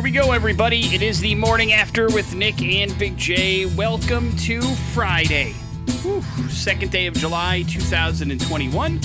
[0.00, 0.80] Here we go, everybody.
[0.94, 3.66] It is the morning after with Nick and Big J.
[3.66, 5.52] Welcome to Friday,
[6.00, 6.22] Whew.
[6.48, 8.98] second day of July 2021.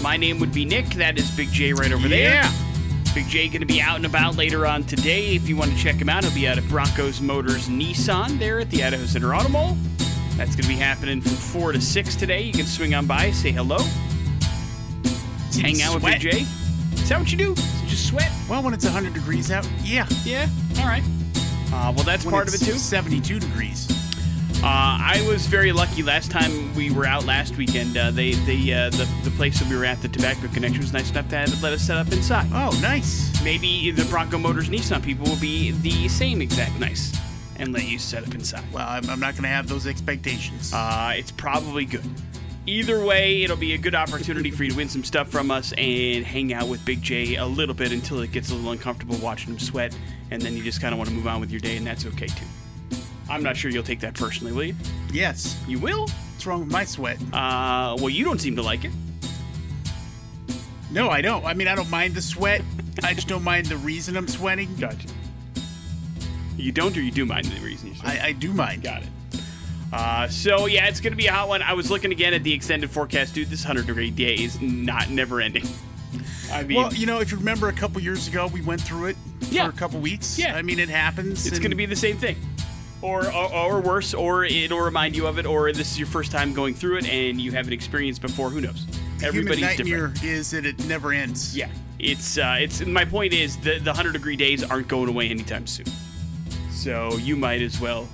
[0.00, 0.86] My name would be Nick.
[0.94, 2.36] That is Big J right over there.
[2.36, 2.52] Yeah.
[3.14, 5.34] Big J going to be out and about later on today.
[5.36, 8.60] If you want to check him out, he'll be out at Broncos Motors Nissan there
[8.60, 9.76] at the Idaho Center Auto Mall.
[10.38, 12.40] That's going to be happening from 4 to 6 today.
[12.40, 13.76] You can swing on by, say hello,
[15.60, 16.30] hang out with Big J.
[16.94, 17.54] Is that what you do?
[18.14, 18.30] Sweat?
[18.48, 20.06] Well, when it's 100 degrees out, yeah.
[20.24, 20.48] Yeah.
[20.78, 21.02] All right.
[21.72, 22.72] Uh, well, that's When part of it too.
[22.78, 23.90] 72 degrees.
[24.62, 27.96] Uh, I was very lucky last time we were out last weekend.
[27.96, 30.92] Uh, they, they, uh, the, the place that we were at, the Tobacco Connection, was
[30.92, 32.46] nice enough to have let us set up inside.
[32.52, 33.42] Oh, nice.
[33.42, 37.12] Maybe the Bronco Motors Nissan people will be the same exact nice
[37.56, 38.64] and let you set up inside.
[38.72, 40.72] Well, I'm, I'm not going to have those expectations.
[40.72, 42.04] Uh, it's probably good.
[42.66, 45.72] Either way, it'll be a good opportunity for you to win some stuff from us
[45.76, 49.16] and hang out with Big J a little bit until it gets a little uncomfortable
[49.18, 49.96] watching him sweat,
[50.30, 52.06] and then you just kind of want to move on with your day, and that's
[52.06, 52.46] okay too.
[53.28, 54.74] I'm not sure you'll take that personally, will you?
[55.12, 55.58] yes.
[55.68, 56.02] You will?
[56.02, 57.18] What's wrong with my sweat?
[57.32, 58.92] Uh, well, you don't seem to like it.
[60.90, 61.44] No, I don't.
[61.44, 62.62] I mean, I don't mind the sweat.
[63.02, 64.74] I just don't mind the reason I'm sweating.
[64.76, 65.08] Gotcha.
[66.56, 68.82] You don't, or you do mind the reason you're I, I do mind.
[68.82, 69.08] Got it.
[69.94, 71.62] Uh, so yeah, it's gonna be a hot one.
[71.62, 73.48] I was looking again at the extended forecast, dude.
[73.48, 75.64] This hundred degree day is not never ending.
[76.50, 79.06] I mean, Well, you know, if you remember a couple years ago, we went through
[79.06, 79.16] it
[79.50, 79.64] Yeah.
[79.64, 80.36] for a couple weeks.
[80.38, 80.56] Yeah.
[80.56, 81.46] I mean, it happens.
[81.46, 82.36] it's and- gonna be the same thing,
[83.02, 86.32] or, or or worse, or it'll remind you of it, or this is your first
[86.32, 88.50] time going through it and you haven't experienced before.
[88.50, 88.86] Who knows?
[89.22, 90.24] Everybody's human different.
[90.24, 91.56] is that it never ends.
[91.56, 91.68] Yeah,
[92.00, 95.68] it's uh, it's my point is the the hundred degree days aren't going away anytime
[95.68, 95.86] soon.
[96.72, 98.08] So you might as well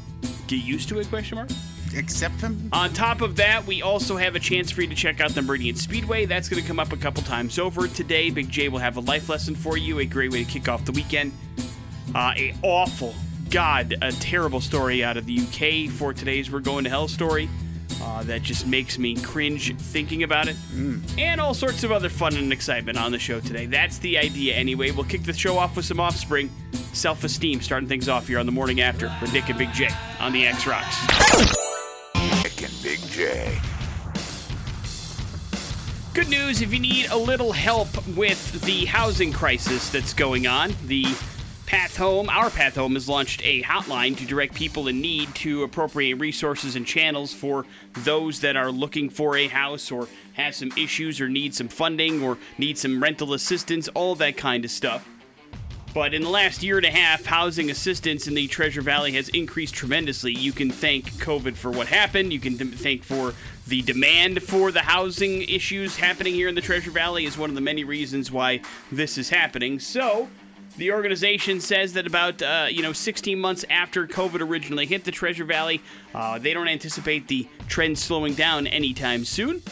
[0.47, 1.09] get used to it?
[1.09, 1.51] Question mark.
[1.97, 2.69] Accept them.
[2.73, 5.43] On top of that, we also have a chance for you to check out the
[5.43, 6.25] Meridian Speedway.
[6.25, 8.31] That's going to come up a couple times over today.
[8.31, 10.85] Big J will have a life lesson for you, a great way to kick off
[10.85, 11.33] the weekend.
[12.15, 13.15] Uh, a awful,
[13.51, 17.48] God, a terrible story out of the UK for today's We're Going to Hell story.
[18.02, 20.56] Uh, that just makes me cringe thinking about it.
[21.18, 23.66] And all sorts of other fun and excitement on the show today.
[23.66, 24.90] That's the idea anyway.
[24.90, 26.50] We'll kick the show off with some offspring.
[26.92, 29.88] Self esteem, starting things off here on the morning after with Nick and Big J
[30.18, 31.06] on the X Rocks.
[32.42, 33.61] Nick and Big J.
[36.12, 40.74] Good news if you need a little help with the housing crisis that's going on,
[40.86, 41.05] the
[41.70, 45.63] Path Home, our Path Home has launched a hotline to direct people in need to
[45.63, 50.73] appropriate resources and channels for those that are looking for a house or have some
[50.77, 55.09] issues or need some funding or need some rental assistance, all that kind of stuff.
[55.95, 59.29] But in the last year and a half, housing assistance in the Treasure Valley has
[59.29, 60.33] increased tremendously.
[60.33, 62.33] You can thank COVID for what happened.
[62.33, 63.33] You can thank for
[63.69, 67.55] the demand for the housing issues happening here in the Treasure Valley is one of
[67.55, 68.61] the many reasons why
[68.91, 69.79] this is happening.
[69.79, 70.29] So,
[70.77, 75.11] the organization says that about uh, you know 16 months after COVID originally hit the
[75.11, 75.81] Treasure Valley,
[76.14, 79.63] uh, they don't anticipate the trend slowing down anytime soon.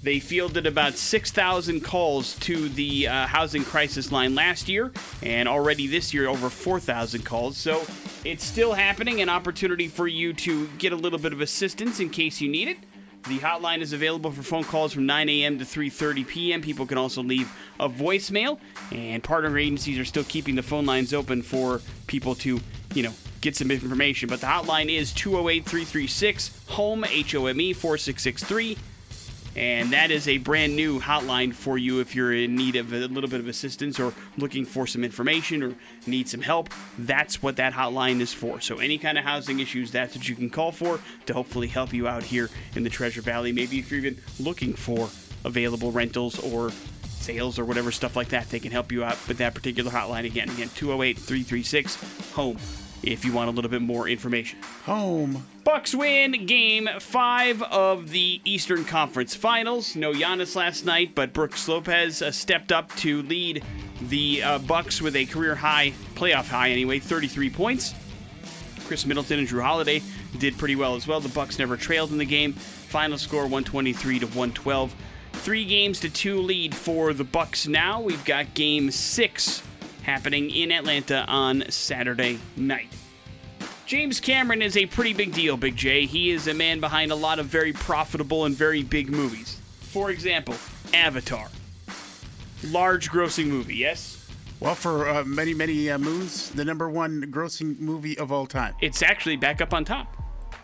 [0.00, 4.92] They fielded about 6,000 calls to the uh, housing crisis line last year,
[5.22, 7.56] and already this year over 4,000 calls.
[7.56, 7.84] So
[8.24, 12.10] it's still happening, an opportunity for you to get a little bit of assistance in
[12.10, 12.78] case you need it.
[13.24, 15.58] The hotline is available for phone calls from 9 a.m.
[15.58, 16.62] to 3:30 p.m.
[16.62, 18.58] People can also leave a voicemail,
[18.90, 22.60] and partner agencies are still keeping the phone lines open for people to,
[22.94, 24.28] you know, get some information.
[24.28, 28.78] But the hotline is 208-336-HOME H O M E 4663.
[29.58, 33.08] And that is a brand new hotline for you if you're in need of a
[33.08, 35.74] little bit of assistance or looking for some information or
[36.06, 36.68] need some help.
[36.96, 38.60] That's what that hotline is for.
[38.60, 41.92] So, any kind of housing issues, that's what you can call for to hopefully help
[41.92, 43.50] you out here in the Treasure Valley.
[43.50, 45.08] Maybe if you're even looking for
[45.44, 46.70] available rentals or
[47.02, 50.24] sales or whatever stuff like that, they can help you out with that particular hotline.
[50.24, 52.58] Again, again 208 336 HOME
[53.02, 54.60] if you want a little bit more information.
[54.84, 55.44] Home.
[55.68, 59.94] Bucks win game five of the Eastern Conference Finals.
[59.96, 63.62] No Giannis last night, but Brook Lopez uh, stepped up to lead
[64.00, 67.94] the uh, Bucks with a career high, playoff high anyway, 33 points.
[68.86, 70.00] Khris Middleton and Jrue Holiday
[70.38, 71.20] did pretty well as well.
[71.20, 72.54] The Bucks never trailed in the game.
[72.54, 74.94] Final score 123 to 112.
[75.34, 78.00] Three games to two lead for the Bucks now.
[78.00, 79.62] We've got game six
[80.04, 82.88] happening in Atlanta on Saturday night.
[83.88, 86.04] James Cameron is a pretty big deal, Big J.
[86.04, 89.62] He is a man behind a lot of very profitable and very big movies.
[89.80, 90.56] For example,
[90.92, 91.48] Avatar.
[92.62, 94.30] Large grossing movie, yes?
[94.60, 98.74] Well, for uh, many, many uh, moons, the number one grossing movie of all time.
[98.82, 100.17] It's actually back up on top.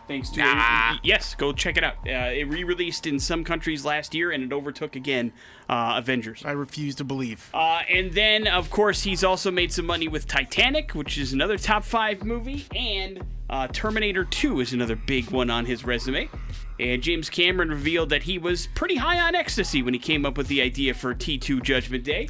[0.07, 0.99] Thanks to Nah.
[1.03, 1.97] yes, go check it out.
[2.07, 5.33] Uh, it re-released in some countries last year, and it overtook again
[5.69, 6.43] uh, Avengers.
[6.45, 7.49] I refuse to believe.
[7.55, 11.57] Uh, and then, of course, he's also made some money with Titanic, which is another
[11.57, 16.29] top five movie, and uh, Terminator 2 is another big one on his resume.
[16.79, 20.37] And James Cameron revealed that he was pretty high on ecstasy when he came up
[20.37, 22.29] with the idea for T2 Judgment Day.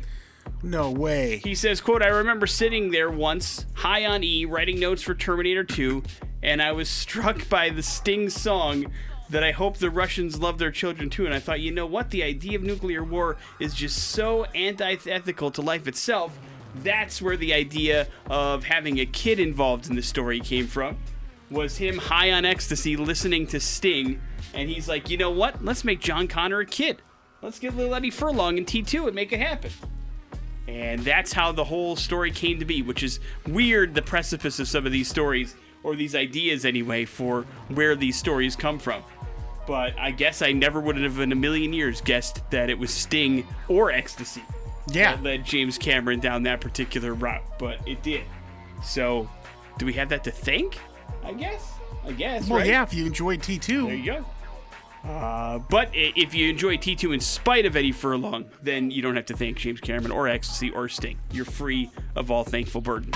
[0.62, 1.40] No way.
[1.44, 5.62] He says, quote, I remember sitting there once, high on E, writing notes for Terminator
[5.64, 6.02] 2,
[6.42, 8.86] and I was struck by the Sting song
[9.30, 11.26] that I hope the Russians love their children too.
[11.26, 12.10] And I thought, you know what?
[12.10, 16.38] The idea of nuclear war is just so antithetical to life itself.
[16.76, 20.98] That's where the idea of having a kid involved in the story came from.
[21.50, 24.20] Was him high on ecstasy listening to Sting,
[24.54, 25.64] and he's like, you know what?
[25.64, 27.00] Let's make John Connor a kid.
[27.42, 29.70] Let's get little Eddie Furlong in T2 and make it happen.
[30.66, 34.68] And that's how the whole story came to be, which is weird, the precipice of
[34.68, 39.02] some of these stories, or these ideas anyway, for where these stories come from.
[39.66, 42.92] But I guess I never would have in a million years guessed that it was
[42.92, 44.42] Sting or Ecstasy
[44.88, 45.16] Yeah.
[45.16, 48.24] that led James Cameron down that particular route, but it did.
[48.82, 49.28] So,
[49.78, 50.78] do we have that to thank?
[51.22, 51.72] I guess.
[52.06, 52.46] I guess.
[52.48, 52.68] Well, right?
[52.68, 53.86] yeah, if you enjoyed There T2.
[53.86, 54.26] There you go.
[55.04, 59.26] Uh, but if you enjoy T2 in spite of Eddie Furlong, then you don't have
[59.26, 61.18] to thank James Cameron or Ecstasy or Sting.
[61.30, 63.14] You're free of all thankful burdens.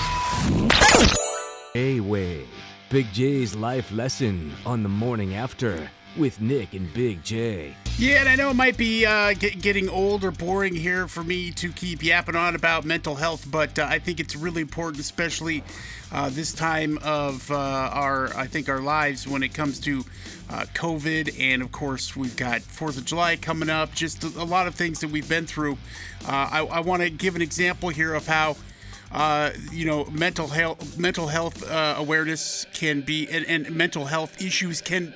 [1.75, 2.45] A-Way.
[2.91, 7.75] Big J's life lesson on the morning after with Nick and Big J.
[7.99, 11.25] Yeah, and I know it might be uh, get, getting old or boring here for
[11.25, 15.01] me to keep yapping on about mental health, but uh, I think it's really important,
[15.01, 15.65] especially
[16.13, 20.05] uh, this time of uh, our, I think, our lives when it comes to
[20.51, 23.93] uh, COVID, and of course we've got Fourth of July coming up.
[23.95, 25.77] Just a, lot of things that we've been through.
[26.25, 28.57] Uh, I, I want to give an example here of how
[29.11, 34.41] uh, you know, mental health, mental health uh, awareness can be, and, and mental health
[34.41, 35.15] issues can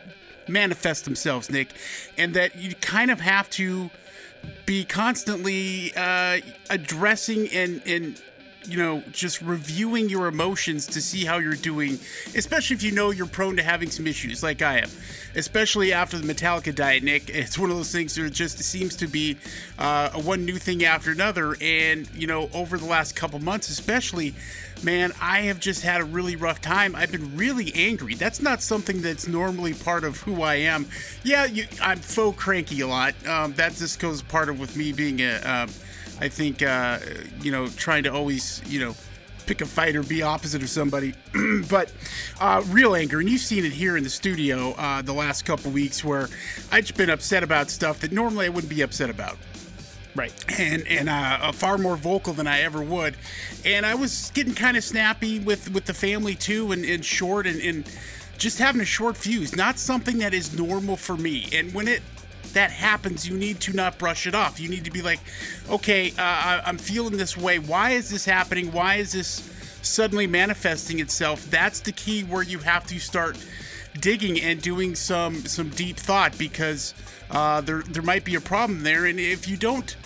[0.49, 1.69] manifest themselves, Nick,
[2.17, 3.91] and that you kind of have to
[4.67, 6.41] be constantly uh,
[6.71, 8.21] addressing and and
[8.65, 11.99] you know just reviewing your emotions to see how you're doing,
[12.35, 14.91] especially if you know you're prone to having some issues like I am.
[15.35, 19.07] Especially after the Metallica diet, Nick, it's one of those things that just seems to
[19.07, 19.37] be
[19.79, 21.57] uh, one new thing after another.
[21.61, 24.35] And you know, over the last couple months, especially,
[24.83, 26.95] man, I have just had a really rough time.
[26.95, 28.15] I've been really angry.
[28.15, 30.87] That's not something that's normally part of who I am.
[31.25, 33.15] Yeah, you, I'm faux cranky a lot.
[33.27, 35.71] Um, that just goes part of with me being a, um,
[36.23, 37.01] I think, uh,
[37.41, 38.95] you know, trying to always, you know,
[39.47, 41.15] pick a fight or be opposite of somebody.
[41.69, 41.93] but
[42.41, 45.73] uh, real anger, and you've seen it here in the studio uh, the last couple
[45.73, 46.29] weeks where
[46.71, 49.37] I've just been upset about stuff that normally I wouldn't be upset about
[50.15, 50.33] Right.
[50.61, 53.17] and and uh, far more vocal than I ever would.
[53.65, 57.49] And I was getting kind of snappy with with the family too, and, and short
[57.49, 57.85] and, and
[58.39, 59.57] just having a short fuse.
[59.57, 61.49] Not something that is normal for me.
[61.53, 62.03] And when it
[62.55, 64.61] that happens, you need to not brush it off.
[64.61, 65.21] You need to be like,
[65.71, 67.59] okay, uh, I, I'm feeling this way.
[67.59, 68.73] Why is this happening?
[68.73, 69.49] Why is this
[69.83, 71.49] suddenly manifesting itself?
[71.51, 73.39] That's the key where you have to start
[74.01, 76.95] digging and doing some some deep thought because
[77.31, 79.97] uh, there there might be a problem there, and if you don't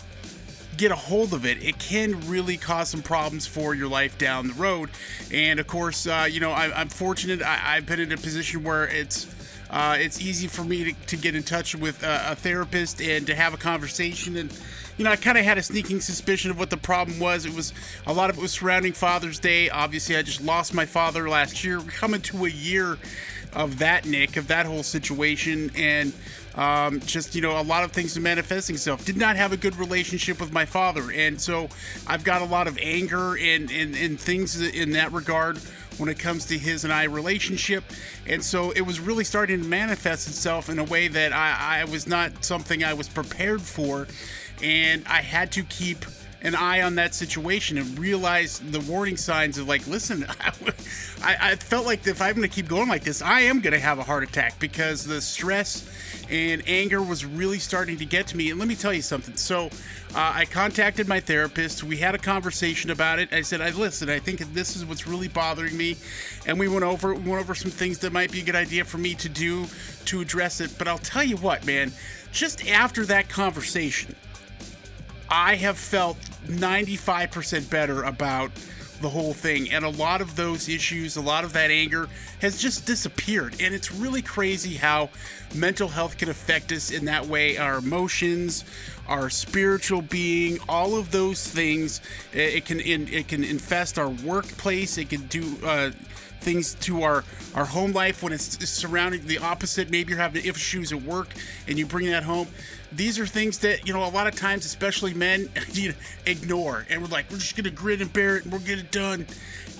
[0.76, 4.48] get a hold of it, it can really cause some problems for your life down
[4.48, 4.90] the road.
[5.32, 7.42] And of course, uh, you know, I, I'm fortunate.
[7.42, 9.24] I, I've been in a position where it's
[9.70, 13.26] uh, it's easy for me to, to get in touch with a, a therapist and
[13.26, 14.36] to have a conversation.
[14.36, 14.52] And
[14.96, 17.44] you know, I kind of had a sneaking suspicion of what the problem was.
[17.44, 17.72] It was
[18.06, 19.68] a lot of it was surrounding Father's Day.
[19.68, 21.78] Obviously, I just lost my father last year.
[21.78, 22.98] We're coming to a year
[23.52, 26.12] of that, Nick, of that whole situation, and
[26.56, 29.04] um, just you know, a lot of things manifesting itself.
[29.04, 31.68] Did not have a good relationship with my father, and so
[32.06, 35.58] I've got a lot of anger and and, and things in that regard
[35.98, 37.84] when it comes to his and I relationship,
[38.26, 41.84] and so it was really starting to manifest itself in a way that I, I
[41.84, 44.06] was not something I was prepared for,
[44.62, 46.04] and I had to keep
[46.46, 50.24] an eye on that situation and realize the warning signs of like, listen,
[51.20, 53.72] I, I felt like if I'm going to keep going like this, I am going
[53.72, 55.88] to have a heart attack because the stress
[56.30, 58.50] and anger was really starting to get to me.
[58.50, 59.36] And let me tell you something.
[59.36, 59.66] So
[60.14, 61.82] uh, I contacted my therapist.
[61.82, 63.32] We had a conversation about it.
[63.32, 64.08] I said, I listen.
[64.08, 65.96] I think this is what's really bothering me,
[66.46, 68.84] and we went over we went over some things that might be a good idea
[68.84, 69.66] for me to do
[70.06, 70.78] to address it.
[70.78, 71.92] But I'll tell you what, man.
[72.32, 74.14] Just after that conversation,
[75.30, 76.16] I have felt
[76.46, 78.50] 95% better about
[79.00, 79.70] the whole thing.
[79.70, 82.08] And a lot of those issues, a lot of that anger
[82.40, 83.56] has just disappeared.
[83.60, 85.10] And it's really crazy how
[85.54, 88.64] mental health can affect us in that way our emotions,
[89.08, 92.00] our spiritual being, all of those things.
[92.32, 94.98] It can it can infest our workplace.
[94.98, 95.90] It can do uh,
[96.40, 99.90] things to our our home life when it's surrounding the opposite.
[99.90, 101.28] Maybe you're having issues at work
[101.66, 102.48] and you bring that home.
[102.92, 105.94] These are things that you know a lot of times, especially men, you
[106.26, 108.90] ignore, and we're like, we're just gonna grin and bear it, and we'll get it
[108.90, 109.26] done.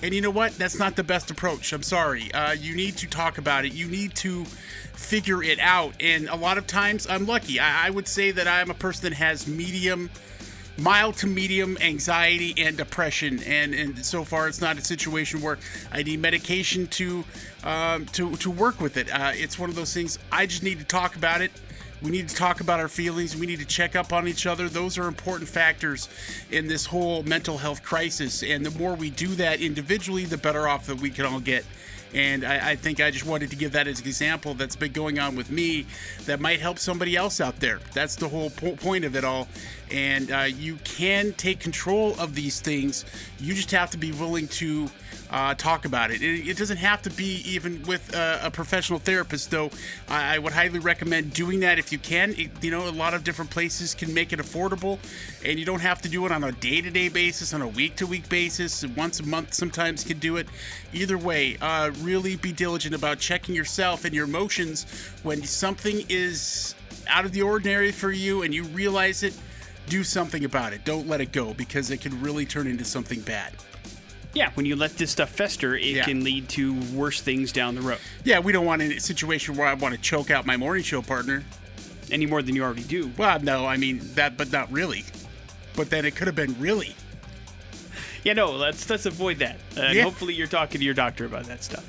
[0.03, 0.57] And you know what?
[0.57, 1.73] That's not the best approach.
[1.73, 2.31] I'm sorry.
[2.31, 3.73] Uh, you need to talk about it.
[3.73, 5.93] You need to figure it out.
[5.99, 7.59] And a lot of times, I'm lucky.
[7.59, 10.11] I, I would say that I'm a person that has medium
[10.77, 15.57] mild to medium anxiety and depression and and so far it's not a situation where
[15.91, 17.23] I need medication to
[17.63, 20.77] um, to to work with it uh, it's one of those things I just need
[20.77, 21.51] to talk about it
[22.01, 24.69] we need to talk about our feelings we need to check up on each other
[24.69, 26.09] those are important factors
[26.51, 30.67] in this whole mental health crisis and the more we do that individually the better
[30.67, 31.65] off that we can all get
[32.13, 34.91] and I, I, think I just wanted to give that as an example that's been
[34.91, 35.85] going on with me
[36.25, 37.79] that might help somebody else out there.
[37.93, 39.47] That's the whole po- point of it all.
[39.91, 43.05] And uh, you can take control of these things.
[43.39, 44.89] You just have to be willing to
[45.29, 46.21] uh, talk about it.
[46.21, 46.47] it.
[46.47, 46.57] it.
[46.57, 49.69] doesn't have to be even with a professional therapist, though.
[50.07, 52.31] I, I, would highly recommend doing that if you can.
[52.37, 54.99] It, you know, a lot of different places can make it affordable,
[55.45, 57.67] and you don't have to do it on a day to day basis, on a
[57.67, 58.85] week to week basis.
[58.85, 60.47] Once a month, sometimes can do it.
[60.93, 64.85] Either way, uh, really be diligent about checking yourself and your emotions
[65.23, 66.75] when something is
[67.09, 69.37] out of the ordinary for you and you realize it.
[69.87, 70.83] Do something about it.
[70.83, 73.53] Don't let it go because it can really turn into something bad.
[74.37, 76.03] Yeah, when you let this stuff fester, it Yeah.
[76.05, 79.67] can lead to worse things down the road, Yeah, we don't want a situation where
[79.67, 81.43] I want to choke out my morning show partner.
[82.09, 83.11] any more than you already do.
[83.17, 85.03] Well, no, I mean that, but not really.
[85.75, 86.95] But then it could have been really.
[88.23, 89.57] Yeah, no, let's let's avoid that.
[89.75, 90.03] Uh, Yeah.
[90.03, 91.83] Hopefully, you're talking to your doctor about that stuff.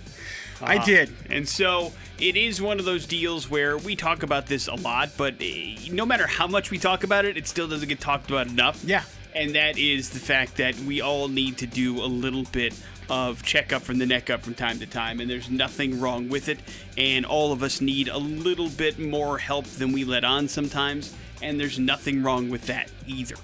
[0.61, 1.15] I did.
[1.31, 5.11] And so it is one of those deals where we talk about this a lot,
[5.17, 8.29] but eh, no matter how much we talk about it, it still doesn't get talked
[8.31, 8.83] about enough.
[8.85, 9.05] Yeah.
[9.35, 12.75] And that is the fact that we all need to do a little bit
[13.11, 16.49] of checkup from the neck up from time to time, and there's nothing wrong with
[16.49, 16.59] it.
[16.97, 21.15] And all of us need a little bit more help than we let on sometimes,
[21.43, 23.37] and there's nothing wrong with that either.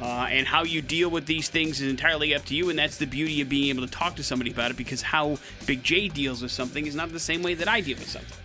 [0.00, 2.96] Uh, and how you deal with these things is entirely up to you, and that's
[2.96, 6.08] the beauty of being able to talk to somebody about it because how Big J
[6.08, 8.36] deals with something is not the same way that I deal with something.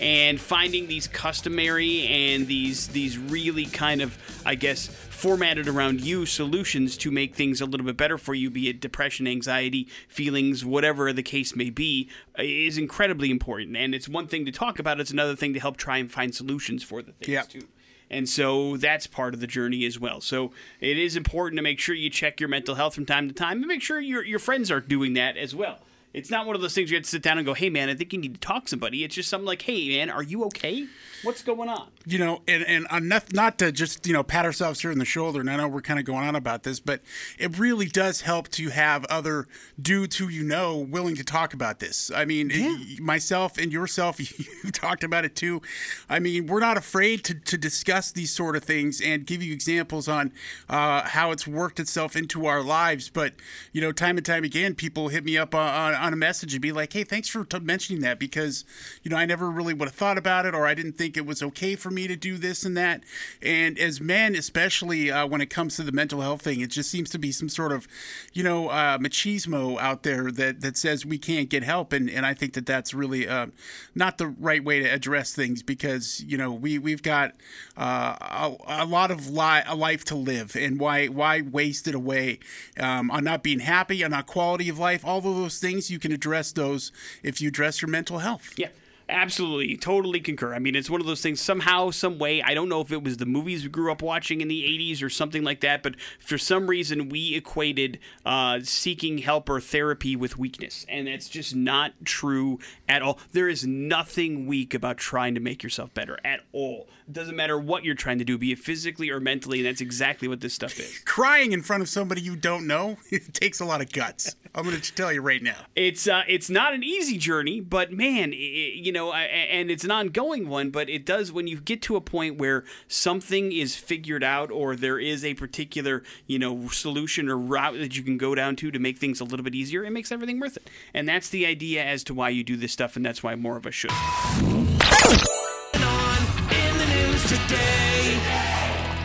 [0.00, 4.16] And finding these customary and these these really kind of,
[4.46, 8.48] I guess, formatted around you solutions to make things a little bit better for you,
[8.48, 13.76] be it depression, anxiety, feelings, whatever the case may be, uh, is incredibly important.
[13.76, 16.34] And it's one thing to talk about; it's another thing to help try and find
[16.34, 17.48] solutions for the things Yep.
[17.50, 17.68] too.
[18.10, 20.20] And so that's part of the journey as well.
[20.20, 23.34] So it is important to make sure you check your mental health from time to
[23.34, 25.78] time and make sure your, your friends are doing that as well.
[26.12, 27.88] It's not one of those things you have to sit down and go, hey, man,
[27.88, 29.04] I think you need to talk to somebody.
[29.04, 30.86] It's just something like, hey, man, are you okay?
[31.22, 31.88] What's going on?
[32.06, 34.98] you know, and and uh, not, not to just you know pat ourselves here in
[34.98, 35.40] the shoulder.
[35.40, 37.00] And I know we're kind of going on about this, but
[37.38, 39.46] it really does help to have other
[39.80, 42.10] dudes who you know willing to talk about this.
[42.14, 44.18] I mean, y- myself and yourself,
[44.64, 45.60] you talked about it too.
[46.08, 49.52] I mean, we're not afraid to to discuss these sort of things and give you
[49.52, 50.32] examples on
[50.68, 53.10] uh, how it's worked itself into our lives.
[53.10, 53.34] But
[53.72, 56.62] you know, time and time again, people hit me up on, on a message and
[56.62, 58.64] be like, "Hey, thanks for t- mentioning that because
[59.02, 61.26] you know I never really would have thought about it, or I didn't think it
[61.26, 63.02] was okay for me to do this and that."
[63.42, 66.90] And as men, especially uh, when it comes to the mental health thing, it just
[66.90, 67.86] seems to be some sort of
[68.32, 72.24] you know uh, machismo out there that that says we can't get help, and and
[72.24, 73.46] I think that that's really uh,
[73.94, 77.34] not the right way to address things because you know we we've got
[77.76, 81.94] uh, a, a lot of li- a life to live, and why why waste it
[81.94, 82.38] away
[82.78, 85.98] um, on not being happy, on not quality of life, all of those things you
[85.98, 86.92] can address those
[87.22, 88.54] if you address your mental health.
[88.56, 88.68] Yeah.
[89.10, 90.54] Absolutely, totally concur.
[90.54, 91.40] I mean, it's one of those things.
[91.40, 94.40] Somehow, some way, I don't know if it was the movies we grew up watching
[94.40, 99.18] in the '80s or something like that, but for some reason, we equated uh, seeking
[99.18, 103.18] help or therapy with weakness, and that's just not true at all.
[103.32, 106.88] There is nothing weak about trying to make yourself better at all.
[107.08, 109.80] It doesn't matter what you're trying to do, be it physically or mentally, and that's
[109.80, 111.00] exactly what this stuff is.
[111.04, 114.36] Crying in front of somebody you don't know it takes a lot of guts.
[114.54, 115.56] I'm going to tell you right now.
[115.76, 119.70] It's uh, it's not an easy journey, but man, i i- you know, I- and
[119.70, 120.70] it's an ongoing one.
[120.70, 124.76] But it does when you get to a point where something is figured out, or
[124.76, 128.70] there is a particular you know solution or route that you can go down to
[128.70, 129.84] to make things a little bit easier.
[129.84, 132.72] It makes everything worth it, and that's the idea as to why you do this
[132.72, 133.90] stuff, and that's why more of us should.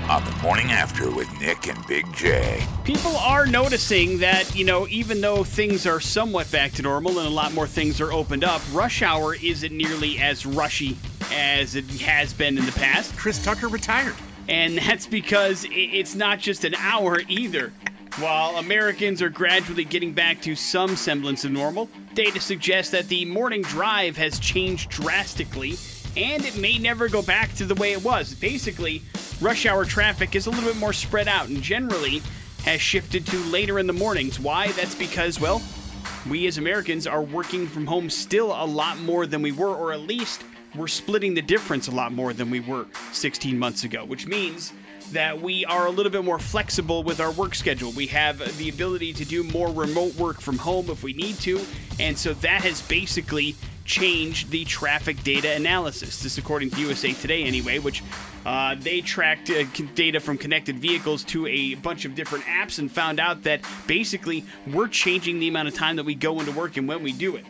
[0.07, 2.63] On the morning after with Nick and Big J.
[2.83, 7.27] People are noticing that, you know, even though things are somewhat back to normal and
[7.27, 10.95] a lot more things are opened up, rush hour isn't nearly as rushy
[11.33, 13.17] as it has been in the past.
[13.17, 14.13] Chris Tucker retired.
[14.47, 17.73] And that's because it's not just an hour either.
[18.19, 23.25] While Americans are gradually getting back to some semblance of normal, data suggests that the
[23.25, 25.77] morning drive has changed drastically
[26.17, 28.33] and it may never go back to the way it was.
[28.35, 29.01] Basically,
[29.41, 32.21] rush hour traffic is a little bit more spread out and generally
[32.63, 34.39] has shifted to later in the mornings.
[34.39, 34.71] Why?
[34.71, 35.61] That's because, well,
[36.29, 39.93] we as Americans are working from home still a lot more than we were, or
[39.93, 40.43] at least
[40.75, 44.73] we're splitting the difference a lot more than we were 16 months ago, which means
[45.11, 47.91] that we are a little bit more flexible with our work schedule.
[47.91, 51.61] We have the ability to do more remote work from home if we need to,
[51.99, 53.55] and so that has basically
[53.85, 56.21] changed the traffic data analysis.
[56.21, 58.03] This, according to USA Today, anyway, which
[58.45, 59.63] uh, they tracked uh,
[59.93, 64.43] data from connected vehicles to a bunch of different apps and found out that basically
[64.67, 67.35] we're changing the amount of time that we go into work and when we do
[67.35, 67.45] it.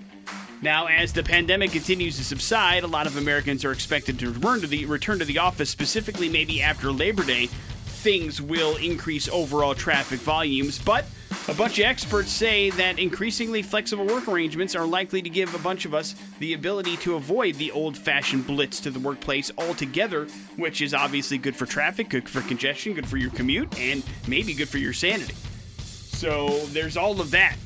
[0.62, 4.62] Now, as the pandemic continues to subside, a lot of Americans are expected to return
[4.62, 7.48] to the return to the office, specifically maybe after Labor Day.
[7.86, 11.06] Things will increase overall traffic volumes, but
[11.48, 15.60] a bunch of experts say that increasingly flexible work arrangements are likely to give a
[15.60, 20.26] bunch of us the ability to avoid the old fashioned blitz to the workplace altogether,
[20.58, 24.54] which is obviously good for traffic, good for congestion, good for your commute, and maybe
[24.54, 25.36] good for your sanity.
[25.78, 27.58] So there's all of that.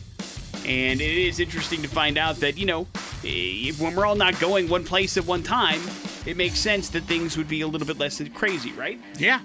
[0.65, 2.83] And it is interesting to find out that, you know,
[3.23, 5.81] when we're all not going one place at one time,
[6.25, 8.99] it makes sense that things would be a little bit less crazy, right?
[9.17, 9.39] Yeah.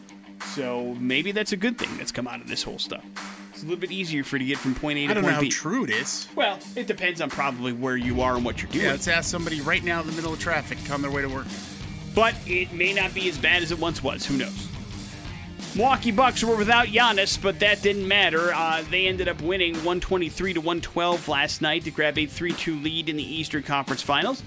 [0.54, 3.04] So maybe that's a good thing that's come out of this whole stuff.
[3.64, 5.28] A little bit easier for you to get from point A to I don't know
[5.28, 5.48] point how B.
[5.48, 6.28] true it is.
[6.36, 8.84] Well, it depends on probably where you are and what you're doing.
[8.84, 11.28] Yeah, let's ask somebody right now in the middle of traffic on their way to
[11.28, 11.46] work.
[12.14, 14.26] but it may not be as bad as it once was.
[14.26, 14.68] Who knows?
[15.74, 18.52] Milwaukee Bucks were without Giannis, but that didn't matter.
[18.54, 23.08] Uh, they ended up winning 123 to 112 last night to grab a 3-2 lead
[23.08, 24.44] in the Eastern Conference Finals.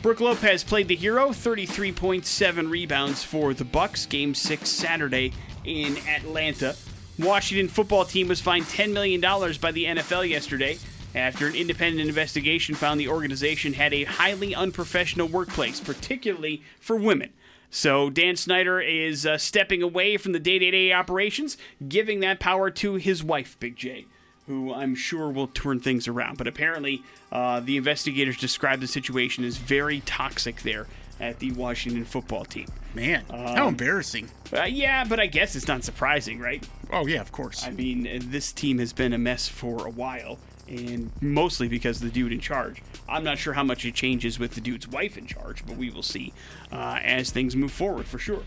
[0.00, 4.06] Brook Lopez played the hero, 33.7 rebounds for the Bucks.
[4.06, 5.32] Game six Saturday
[5.64, 6.74] in Atlanta.
[7.20, 10.78] Washington football team was fined $10 million by the NFL yesterday
[11.14, 17.30] after an independent investigation found the organization had a highly unprofessional workplace, particularly for women.
[17.70, 21.56] So Dan Snyder is uh, stepping away from the day-to-day operations,
[21.88, 24.06] giving that power to his wife, Big J,
[24.46, 26.38] who I'm sure will turn things around.
[26.38, 30.86] But apparently, uh, the investigators described the situation as very toxic there
[31.20, 32.66] at the Washington football team.
[32.94, 34.30] Man, how embarrassing.
[34.52, 36.66] Uh, yeah, but I guess it's not surprising, right?
[36.92, 37.64] Oh, yeah, of course.
[37.64, 41.98] I mean, uh, this team has been a mess for a while, and mostly because
[41.98, 42.82] of the dude in charge.
[43.08, 45.90] I'm not sure how much it changes with the dude's wife in charge, but we
[45.90, 46.32] will see
[46.72, 48.42] uh, as things move forward for sure.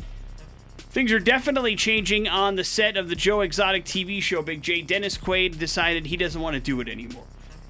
[0.77, 4.41] Things are definitely changing on the set of the Joe Exotic TV show.
[4.41, 4.82] Big J.
[4.82, 7.25] Dennis Quaid decided he doesn't want to do it anymore.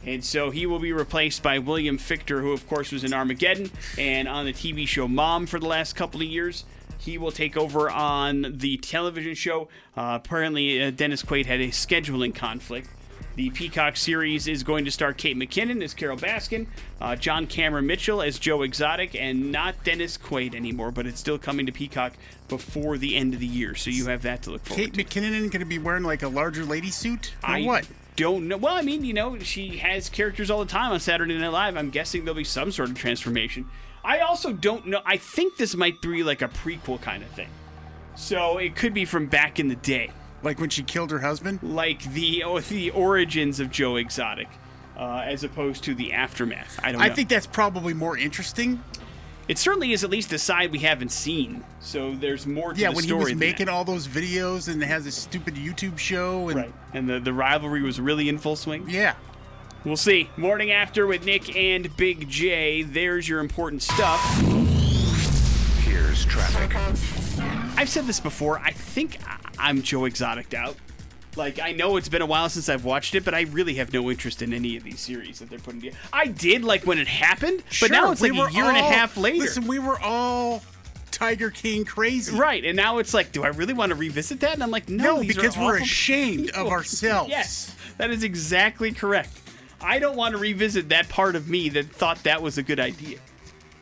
[0.06, 3.72] And so he will be replaced by William Fichtner, who, of course, was in Armageddon
[3.98, 6.66] and on the TV show Mom for the last couple of years.
[7.04, 9.68] He will take over on the television show.
[9.96, 12.90] Uh, apparently, uh, Dennis Quaid had a scheduling conflict.
[13.36, 16.68] The Peacock series is going to star Kate McKinnon as Carole Baskin,
[17.02, 21.40] uh, John Cameron Mitchell as Joe Exotic, and not Dennis Quaid anymore, but it's still
[21.40, 22.14] coming to Peacock
[22.48, 23.74] before the end of the year.
[23.74, 25.04] So you have that to look forward Kate to.
[25.04, 27.34] Kate McKinnon going to be wearing like a larger lady suit?
[27.44, 27.88] Or I what?
[28.16, 28.58] don't know.
[28.58, 31.76] Well, I mean, you know, she has characters all the time on Saturday Night Live.
[31.76, 33.68] I'm guessing there'll be some sort of transformation.
[34.04, 35.02] I also don't know.
[35.06, 37.50] I think this might be like a prequel kind of thing.
[38.16, 40.12] So it could be from back in the day,
[40.44, 41.60] Like when she killed her husband?
[41.64, 44.48] like the oh, the origins of Joe Exotic,
[44.98, 46.80] uh, as opposed to the aftermath.
[46.84, 47.02] I don't.
[47.02, 47.16] I know.
[47.16, 48.84] think that's probably more interesting.
[49.48, 51.64] it certainly is at least a side we haven't seen.
[51.80, 53.20] So there's more to Yeah, the when he story.
[53.24, 53.72] was than making that.
[53.72, 57.82] all those videos and has this stupid YouTube show and right, and the the rivalry
[57.82, 58.86] was really in full swing.
[58.90, 59.16] yeah.
[59.86, 60.30] We'll see.
[60.38, 62.84] Morning after with Nick and Big J.
[62.84, 64.22] There's your important stuff.
[65.84, 66.74] Here's traffic.
[67.78, 68.60] I've said this before.
[68.60, 70.78] I think I- I'm Joe Exotic out.
[71.36, 73.92] Like I know it's been a while since I've watched it, but I really have
[73.92, 75.98] no interest in any of these series that they're putting together.
[76.14, 78.82] I did like when it happened, but now it's we like a year and a
[78.84, 79.40] half later.
[79.40, 80.62] Listen, we were all
[81.12, 82.38] Tiger King crazy.
[82.38, 84.54] right, and now it's like, do I really want to revisit that?
[84.54, 87.32] And I'm like, no, No, because we're awful ashamed of ourselves.
[87.32, 89.32] Yes, that is exactly correct.
[89.84, 92.80] I don't want to revisit that part of me that thought that was a good
[92.80, 93.20] idea.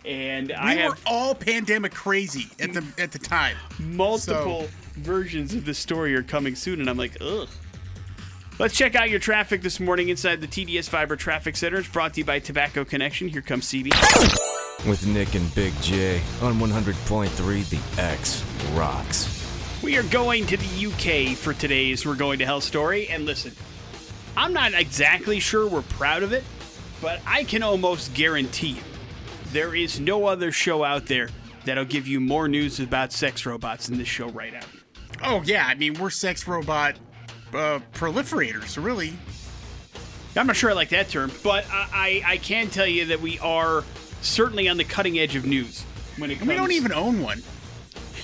[0.04, 3.56] And I We have were all pandemic crazy at the at the time.
[3.80, 7.48] multiple versions of the story are coming soon, and I'm like, ugh.
[8.60, 11.78] Let's check out your traffic this morning inside the TDS Fiber Traffic Center.
[11.78, 13.28] It's brought to you by Tobacco Connection.
[13.28, 13.92] Here comes CB.
[14.88, 19.82] With Nick and Big J on 100.3 The X Rocks.
[19.84, 23.08] We are going to the UK for today's We're Going to Hell story.
[23.08, 23.52] And listen,
[24.38, 26.44] I'm not exactly sure we're proud of it,
[27.02, 28.84] but I can almost guarantee you
[29.52, 31.30] there is no other show out there
[31.66, 34.66] that'll give you more news about sex robots than this show right out.
[35.24, 36.96] Oh yeah, I mean we're sex robot
[37.54, 39.14] uh, proliferators, really.
[40.36, 43.20] I'm not sure I like that term, but I, I, I can tell you that
[43.20, 43.84] we are
[44.22, 45.84] certainly on the cutting edge of news
[46.18, 46.48] when it comes.
[46.48, 47.44] We don't even own one.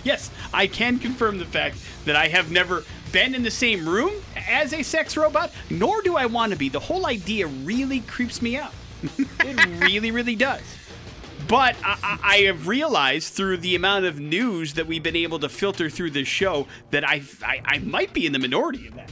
[0.05, 4.13] Yes, I can confirm the fact that I have never been in the same room
[4.47, 6.69] as a sex robot, nor do I want to be.
[6.69, 8.73] The whole idea really creeps me out.
[9.17, 10.61] it really, really does.
[11.47, 15.39] But I, I, I have realized through the amount of news that we've been able
[15.39, 18.95] to filter through this show that I, I, I might be in the minority of
[18.95, 19.11] that.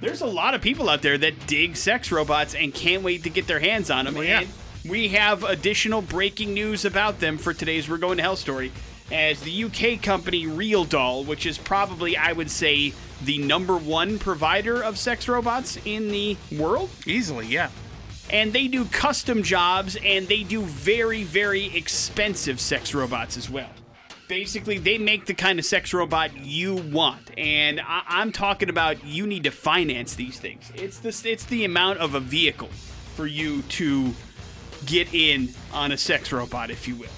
[0.00, 3.30] There's a lot of people out there that dig sex robots and can't wait to
[3.30, 4.14] get their hands on them.
[4.14, 4.40] Well, yeah.
[4.40, 4.48] And
[4.90, 8.72] we have additional breaking news about them for today's We're Going to Hell story.
[9.12, 14.18] As the UK company Real Doll, which is probably, I would say, the number one
[14.18, 17.70] provider of sex robots in the world, Easily, yeah.
[18.30, 23.68] and they do custom jobs and they do very, very expensive sex robots as well.
[24.28, 29.04] Basically, they make the kind of sex robot you want, and I- I'm talking about
[29.04, 30.70] you need to finance these things.
[30.76, 32.68] It's the it's the amount of a vehicle
[33.16, 34.14] for you to
[34.86, 37.08] get in on a sex robot, if you will.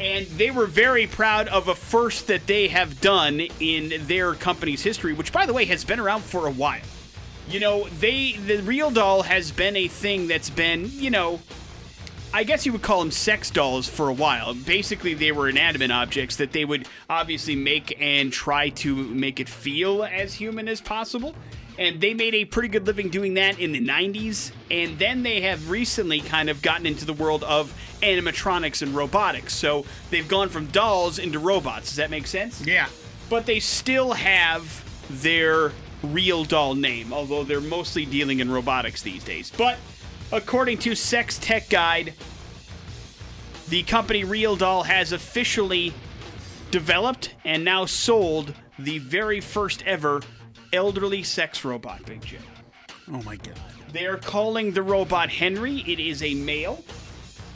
[0.00, 4.82] And they were very proud of a first that they have done in their company's
[4.82, 6.80] history, which, by the way, has been around for a while.
[7.48, 11.40] You know, they the real doll has been a thing that's been, you know,
[12.32, 14.54] I guess you would call them sex dolls for a while.
[14.54, 19.48] Basically, they were inanimate objects that they would obviously make and try to make it
[19.48, 21.34] feel as human as possible.
[21.80, 24.52] And they made a pretty good living doing that in the 90s.
[24.70, 29.54] And then they have recently kind of gotten into the world of animatronics and robotics.
[29.54, 31.88] So they've gone from dolls into robots.
[31.88, 32.64] Does that make sense?
[32.64, 32.86] Yeah.
[33.30, 39.24] but they still have their real doll name, although they're mostly dealing in robotics these
[39.24, 39.50] days.
[39.56, 39.78] But
[40.32, 42.12] according to Sex Tech Guide,
[43.68, 45.94] the company Real Doll has officially
[46.70, 50.22] developed and now sold the very first ever
[50.72, 52.38] elderly sex robot, Big J.
[53.08, 53.54] Oh my god.
[53.92, 55.78] They are calling the robot Henry.
[55.86, 56.84] It is a male.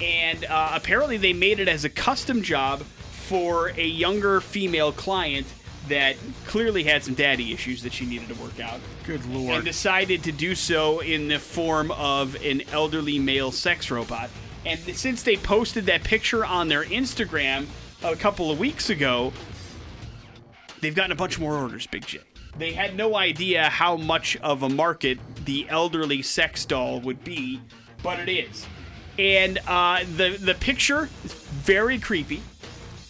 [0.01, 5.47] And uh, apparently, they made it as a custom job for a younger female client
[5.89, 8.81] that clearly had some daddy issues that she needed to work out.
[9.05, 9.57] Good lord.
[9.57, 14.31] And decided to do so in the form of an elderly male sex robot.
[14.67, 17.67] And since they posted that picture on their Instagram
[18.03, 19.33] a couple of weeks ago,
[20.81, 22.21] they've gotten a bunch more orders, Big J.
[22.59, 27.61] They had no idea how much of a market the elderly sex doll would be,
[28.03, 28.67] but it is.
[29.19, 32.43] And uh, the the picture is very creepy.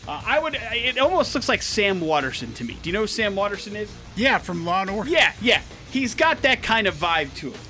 [0.06, 0.56] Uh, I would.
[0.72, 2.76] It almost looks like Sam Waterston to me.
[2.82, 3.90] Do you know who Sam Waterston is?
[4.16, 5.10] yeah, from Law and Order.
[5.10, 5.62] Yeah, yeah.
[5.90, 7.60] He's got that kind of vibe to him.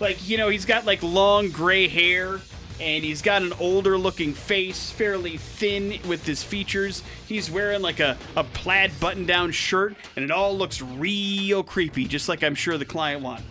[0.00, 2.40] Like, you know, he's got like long gray hair
[2.80, 7.02] and he's got an older looking face, fairly thin with his features.
[7.26, 12.04] He's wearing like a, a plaid button down shirt and it all looks real creepy,
[12.06, 13.46] just like I'm sure the client wanted.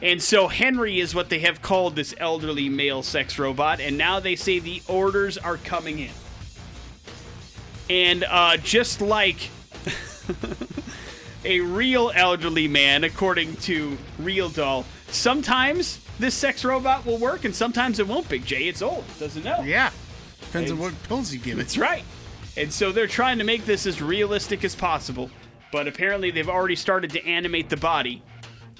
[0.00, 4.20] And so Henry is what they have called this elderly male sex robot, and now
[4.20, 6.10] they say the orders are coming in.
[7.90, 9.50] And uh, just like
[11.44, 14.84] a real elderly man, according to Real Doll.
[15.08, 18.28] Sometimes this sex robot will work, and sometimes it won't.
[18.28, 19.60] Big J, it's old, doesn't know.
[19.62, 19.90] Yeah.
[20.40, 21.62] Depends on what pills you give it.
[21.62, 22.04] That's right.
[22.56, 25.30] And so they're trying to make this as realistic as possible,
[25.70, 28.22] but apparently they've already started to animate the body.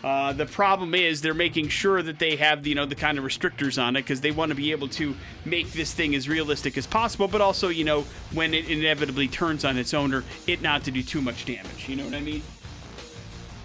[0.03, 3.25] Uh, the problem is they're making sure that they have you know the kind of
[3.25, 6.79] restrictors on it because they want to be able to make this thing as realistic
[6.79, 10.85] as possible, but also you know when it inevitably turns on its owner, it not
[10.85, 11.89] to do too much damage.
[11.89, 12.43] You know what I mean?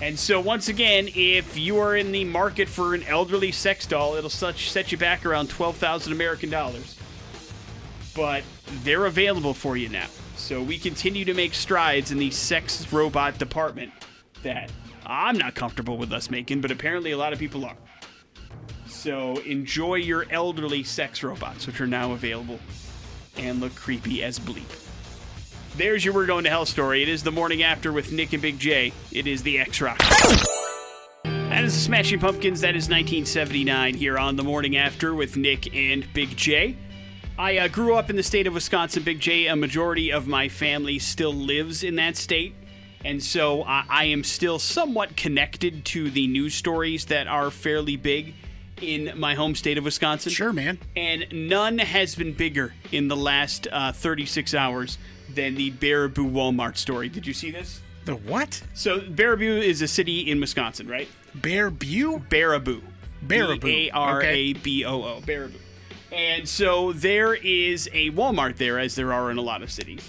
[0.04, 4.16] And so once again, if you are in the market for an elderly sex doll,
[4.16, 6.98] it'll such set you back around twelve thousand American dollars
[8.16, 8.44] but
[8.84, 10.08] they're available for you now.
[10.36, 13.92] So we continue to make strides in the sex robot department
[14.44, 14.72] that
[15.06, 17.78] I'm not comfortable with us making, but apparently a lot of people are.
[18.88, 22.60] So enjoy your elderly sex robots, which are now available
[23.38, 24.83] and look creepy as bleep.
[25.76, 27.02] There's your We're Going to Hell story.
[27.02, 28.94] It is the morning after with Nick and Big J.
[29.12, 29.98] It is the X Rock.
[31.24, 32.62] That is the Smashing Pumpkins.
[32.62, 36.78] That is 1979 here on the morning after with Nick and Big J.
[37.40, 39.48] I uh, grew up in the state of Wisconsin, Big J.
[39.48, 42.54] A majority of my family still lives in that state.
[43.04, 47.96] And so I, I am still somewhat connected to the news stories that are fairly
[47.96, 48.36] big
[48.82, 50.32] in my home state of Wisconsin.
[50.32, 50.80] Sure, man.
[50.96, 54.98] And none has been bigger in the last uh, 36 hours
[55.34, 57.10] than the Baraboo Walmart story.
[57.10, 57.82] Did you see this?
[58.06, 58.62] The what?
[58.74, 61.08] So Baraboo is a city in Wisconsin, right?
[61.38, 62.28] Baraboo.
[62.28, 63.62] Baraboo.
[63.62, 65.22] B A R A B O O.
[65.22, 65.60] Baraboo.
[66.12, 70.08] And so there is a Walmart there, as there are in a lot of cities.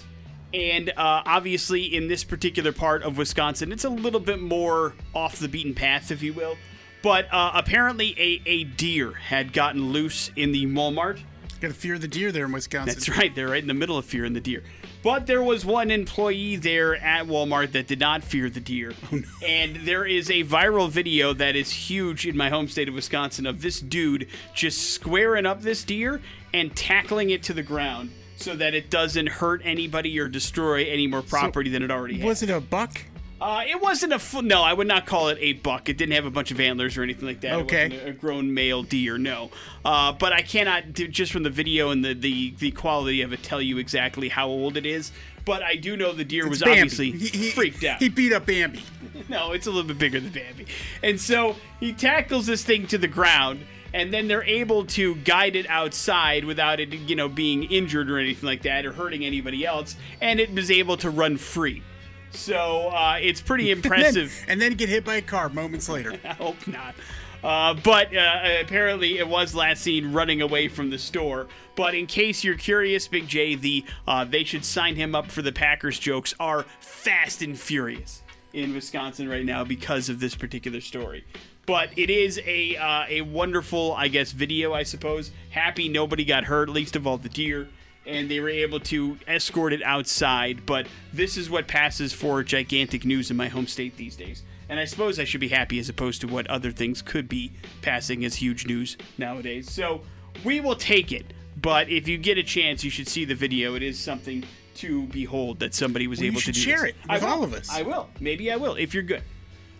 [0.53, 5.39] And uh, obviously, in this particular part of Wisconsin, it's a little bit more off
[5.39, 6.57] the beaten path, if you will.
[7.05, 11.19] But uh, apparently, a, a deer had gotten loose in the Walmart.
[11.61, 12.95] Got to fear the deer there in Wisconsin.
[12.95, 13.33] That's right.
[13.35, 14.63] They're right in the middle of fear fearing the deer.
[15.03, 18.93] But there was one employee there at Walmart that did not fear the deer.
[19.11, 19.21] Oh, no.
[19.47, 23.45] And there is a viral video that is huge in my home state of Wisconsin
[23.45, 26.21] of this dude just squaring up this deer
[26.55, 31.05] and tackling it to the ground so that it doesn't hurt anybody or destroy any
[31.05, 32.25] more property than it already has.
[32.25, 32.99] Was it a buck?
[33.45, 34.63] Uh, it wasn't a full, no.
[34.63, 35.87] I would not call it a buck.
[35.87, 37.53] It didn't have a bunch of antlers or anything like that.
[37.53, 37.95] Okay.
[38.03, 39.19] A, a grown male deer.
[39.19, 39.51] No.
[39.85, 43.43] Uh, but I cannot just from the video and the, the the quality of it
[43.43, 45.11] tell you exactly how old it is.
[45.45, 46.79] But I do know the deer was Bambi.
[46.79, 47.99] obviously He- he- freaked out.
[47.99, 48.81] He beat up Bambi.
[49.29, 50.65] no, it's a little bit bigger than Bambi.
[51.03, 55.55] And so he tackles this thing to the ground, and then they're able to guide
[55.55, 59.67] it outside without it, you know, being injured or anything like that or hurting anybody
[59.67, 59.95] else.
[60.19, 61.83] And it was able to run free.
[62.31, 64.45] So uh, it's pretty And then, impressive.
[64.47, 66.13] and then get hit by a car moments later.
[66.23, 66.95] I hope not.
[67.43, 71.47] Uh, but uh, apparently, it was last seen running away from the store.
[71.75, 75.41] But in case you're curious, Big J, the uh, they should sign him up for
[75.43, 80.81] the Packers jokes are fast and furious in Wisconsin right now because of this particular
[80.81, 81.23] story.
[81.67, 84.73] But it is a uh, a wonderful, I guess, video.
[84.73, 87.67] I suppose happy nobody got hurt, least of all the deer
[88.05, 90.65] and they were able to escort it outside.
[90.65, 94.43] But this is what passes for gigantic news in my home state these days.
[94.67, 97.51] And I suppose I should be happy as opposed to what other things could be
[97.81, 99.69] passing as huge news nowadays.
[99.69, 100.01] So
[100.43, 101.25] we will take it.
[101.55, 103.75] But if you get a chance, you should see the video.
[103.75, 104.43] It is something
[104.75, 106.59] to behold that somebody was Well, able to do.
[106.59, 106.89] share this.
[106.89, 107.29] it I with will.
[107.29, 107.69] all of us.
[107.71, 108.09] I will.
[108.19, 109.23] Maybe I will if you're good.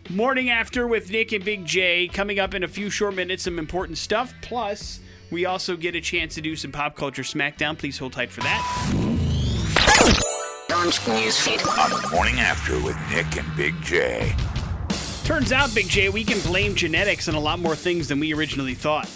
[0.09, 3.43] Morning after with Nick and Big J coming up in a few short minutes.
[3.43, 4.33] Some important stuff.
[4.41, 4.99] Plus,
[5.35, 7.77] we also get a chance to do some pop culture smackdown.
[7.77, 8.61] Please hold tight for that.
[10.69, 11.59] Newsfeed.
[11.83, 14.33] On the morning after with Nick and Big J.
[15.25, 18.33] Turns out, Big J, we can blame genetics on a lot more things than we
[18.33, 19.09] originally thought.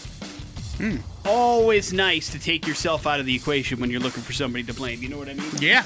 [0.77, 0.97] Hmm.
[1.25, 4.73] Always nice to take yourself out of the equation when you're looking for somebody to
[4.73, 5.01] blame.
[5.01, 5.49] You know what I mean?
[5.59, 5.85] Yeah.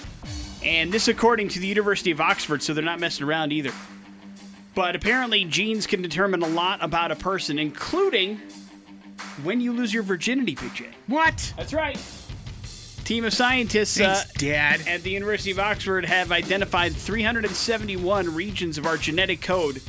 [0.63, 3.71] And this, according to the University of Oxford, so they're not messing around either.
[4.73, 8.41] But apparently, genes can determine a lot about a person, including
[9.43, 10.89] when you lose your virginity, Big J.
[11.07, 11.53] What?
[11.57, 11.99] That's right.
[13.03, 14.87] Team of scientists uh, Dad.
[14.87, 19.81] at the University of Oxford have identified 371 regions of our genetic code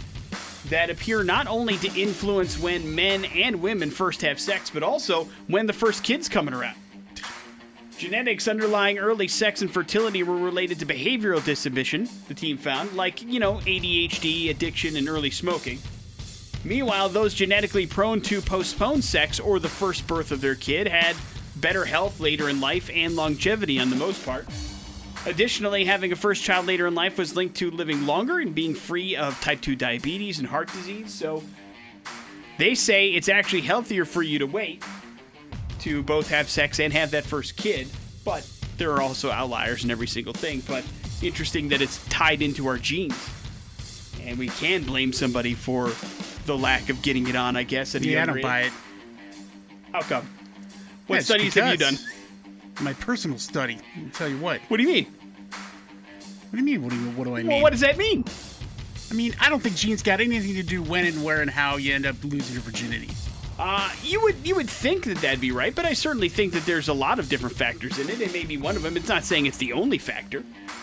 [0.69, 5.29] that appear not only to influence when men and women first have sex, but also
[5.47, 6.77] when the first kid's coming around.
[7.99, 13.23] Genetics underlying early sex and fertility were related to behavioral disinhibition, the team found, like,
[13.23, 15.79] you know, ADHD, addiction, and early smoking.
[16.65, 21.15] Meanwhile, those genetically prone to postpone sex or the first birth of their kid had
[21.57, 24.47] better health later in life and longevity on the most part.
[25.27, 28.75] Additionally, having a first child later in life was linked to living longer and being
[28.75, 31.13] free of type 2 diabetes and heart disease.
[31.13, 31.43] So
[32.59, 34.83] they say it's actually healthier for you to wait
[35.81, 37.89] to both have sex and have that first kid,
[38.25, 38.49] but
[38.79, 40.63] there are also outliers in every single thing.
[40.67, 40.85] But
[41.23, 43.17] interesting that it's tied into our genes.
[44.25, 45.93] And we can blame somebody for
[46.47, 47.95] the lack of getting it on, I guess.
[47.95, 48.73] At a Yeah, I don't buy it.
[49.93, 50.29] How come?
[51.07, 51.99] What it's studies have you done?
[52.81, 53.79] My personal study.
[53.97, 54.61] I'll tell you what.
[54.69, 55.05] What do you mean?
[55.05, 56.83] What do you mean?
[56.83, 57.11] What do you?
[57.11, 57.47] What do I mean?
[57.49, 58.25] Well, what does that mean?
[59.11, 61.77] I mean, I don't think genes got anything to do when and where and how
[61.77, 63.11] you end up losing your virginity.
[63.59, 66.67] Uh, you would you would think that that'd be right, but I certainly think that
[66.67, 68.21] there's a lot of different factors in it.
[68.21, 68.97] It may be one of them.
[68.97, 70.43] It's not saying it's the only factor,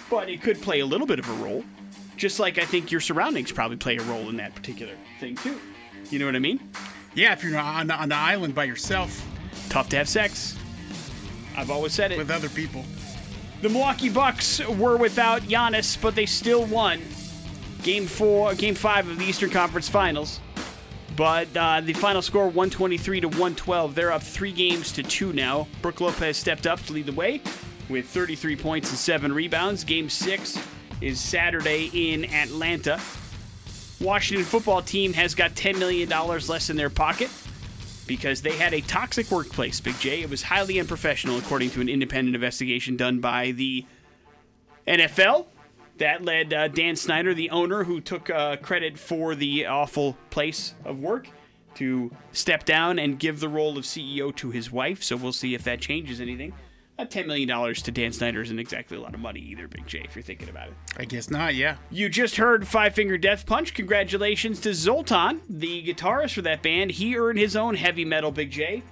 [0.10, 1.66] but it could play a little bit of a role.
[2.22, 5.60] Just like I think your surroundings probably play a role in that particular thing too.
[6.12, 6.60] You know what I mean?
[7.16, 9.26] Yeah, if you're on, on the island by yourself
[9.70, 10.56] Tough to have sex.
[11.58, 12.20] I've always said it.
[12.20, 12.86] with other people.
[13.64, 17.02] The Milwaukee Bucks were without Giannis, but they still won
[17.82, 20.40] game four, game five of the Eastern Conference Finals.
[21.16, 23.96] But uh, the final score 123 to 112.
[23.96, 25.68] They're up three games to two now.
[25.82, 27.42] Brook Lopez stepped up to lead the way
[27.90, 29.84] with 33 points and seven rebounds.
[29.84, 30.60] Game six
[31.02, 33.00] is Saturday in Atlanta.
[34.00, 37.30] Washington football team has got $10 million less in their pocket
[38.08, 40.22] because they had a toxic workplace, Big J.
[40.22, 43.86] It was highly unprofessional, according to an independent investigation done by the
[44.88, 45.48] NFL.
[45.98, 50.74] That led uh, Dan Snyder, the owner, who took uh, credit for the awful place
[50.84, 51.28] of work,
[51.76, 55.04] to step down and give the role of CEO to his wife.
[55.04, 56.54] So we'll see if that changes anything.
[57.02, 60.02] Uh, $10 million to Dan Snyder isn't exactly a lot of money either, Big J,
[60.06, 60.74] if you're thinking about it.
[60.98, 61.56] I guess not.
[61.56, 61.78] Yeah.
[61.90, 63.74] You just heard Five Finger Death Punch.
[63.74, 66.92] Congratulations to Zoltan, the guitarist for that band.
[66.92, 68.84] He earned his own heavy metal Big J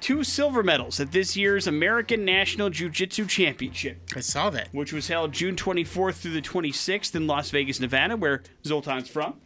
[0.00, 4.68] two silver medals at this year's American National Jiu Jitsu Championship, I saw that.
[4.70, 9.40] which was held June 24th through the 26th in Las Vegas, Nevada, where Zoltan's from.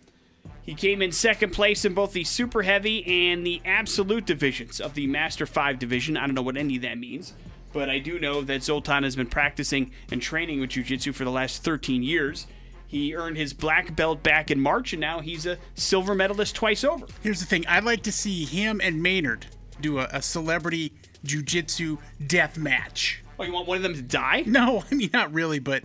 [0.62, 4.94] He came in second place in both the super heavy and the absolute divisions of
[4.94, 6.16] the Master 5 division.
[6.16, 7.34] I don't know what any of that means,
[7.72, 11.24] but I do know that Zoltan has been practicing and training with Jiu Jitsu for
[11.24, 12.46] the last 13 years.
[12.86, 16.84] He earned his black belt back in March, and now he's a silver medalist twice
[16.84, 17.06] over.
[17.22, 19.46] Here's the thing I'd like to see him and Maynard
[19.80, 23.22] do a, a celebrity jujitsu death match.
[23.38, 24.42] Oh, you want one of them to die?
[24.46, 25.84] No, I mean, not really, but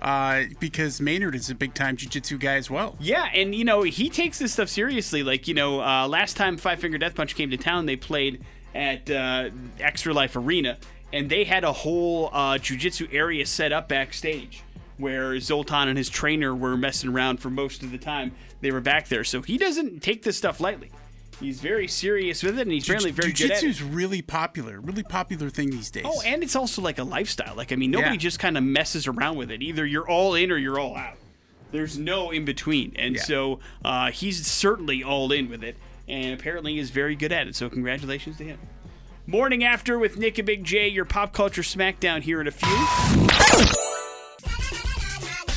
[0.00, 2.96] uh, because Maynard is a big time jujitsu guy as well.
[2.98, 5.22] Yeah, and you know he takes this stuff seriously.
[5.22, 8.44] Like you know, uh, last time Five Finger Death Punch came to town, they played
[8.74, 10.78] at uh, ExtraMile Arena,
[11.12, 14.62] and they had a whole uh, jujitsu area set up backstage
[14.98, 18.80] where Zoltan and his trainer were messing around for most of the time they were
[18.80, 19.22] back there.
[19.24, 20.90] So he doesn't take this stuff lightly.
[21.38, 23.60] He's very serious with it, and he's apparently very good at it.
[23.60, 26.02] Jiu-jitsu's really popular, really popular thing these days.
[26.04, 27.54] Oh, and it's also like a lifestyle.
[27.54, 28.18] Like I mean, nobody Yeah.
[28.18, 29.62] just kind of messes around with it.
[29.62, 31.14] Either you're all in or you're all out.
[31.70, 33.22] There's no in between, and Yeah.
[33.22, 35.76] so uh, he's certainly all in with it,
[36.08, 37.54] and apparently is very good at it.
[37.54, 38.58] So congratulations to him.
[39.28, 42.66] Morning after with Nick and Big J, your pop culture smackdown here in a few.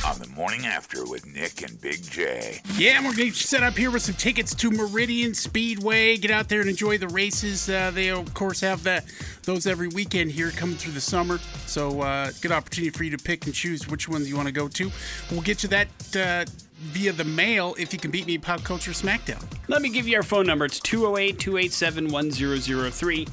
[0.06, 2.60] On the morning after with Nick and Big J.
[2.76, 6.18] Yeah, and we're going to set up here with some tickets to Meridian Speedway.
[6.18, 7.70] Get out there and enjoy the races.
[7.70, 9.02] Uh, they, of course, have the,
[9.44, 11.38] those every weekend here coming through the summer.
[11.64, 14.52] So, uh, good opportunity for you to pick and choose which ones you want to
[14.52, 14.90] go to.
[15.30, 16.44] We'll get you that uh,
[16.82, 19.42] via the mail if you can beat me Pop Culture Smackdown.
[19.68, 20.66] Let me give you our phone number.
[20.66, 23.28] It's 208 287 1003.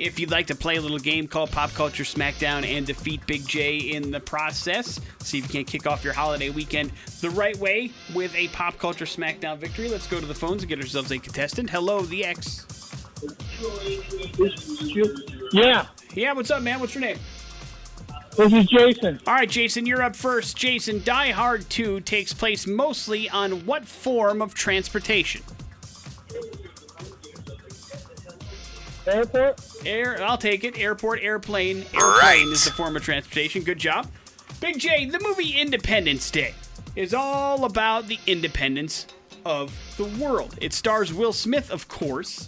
[0.00, 3.46] If you'd like to play a little game called Pop Culture Smackdown and defeat Big
[3.46, 7.54] J in the process, see if you can't kick off your holiday weekend the right
[7.58, 9.90] way with a Pop Culture Smackdown victory.
[9.90, 11.68] Let's go to the phones and get ourselves a contestant.
[11.68, 12.66] Hello, the X.
[15.52, 16.80] Yeah, Yeah, what's up, man?
[16.80, 17.18] What's your name?
[18.38, 19.20] this is Jason.
[19.26, 20.56] All right, Jason, you're up first.
[20.56, 25.42] Jason, Die Hard 2 takes place mostly on what form of transportation?
[29.10, 29.60] Airport?
[29.84, 30.78] Air, I'll take it.
[30.78, 31.78] Airport, airplane.
[31.94, 32.46] Airplane Right.
[32.52, 33.62] is the form of transportation.
[33.62, 34.10] Good job.
[34.60, 36.54] Big J, the movie Independence Day
[36.96, 39.06] is all about the independence
[39.44, 40.54] of the world.
[40.60, 42.46] It stars Will Smith, of course.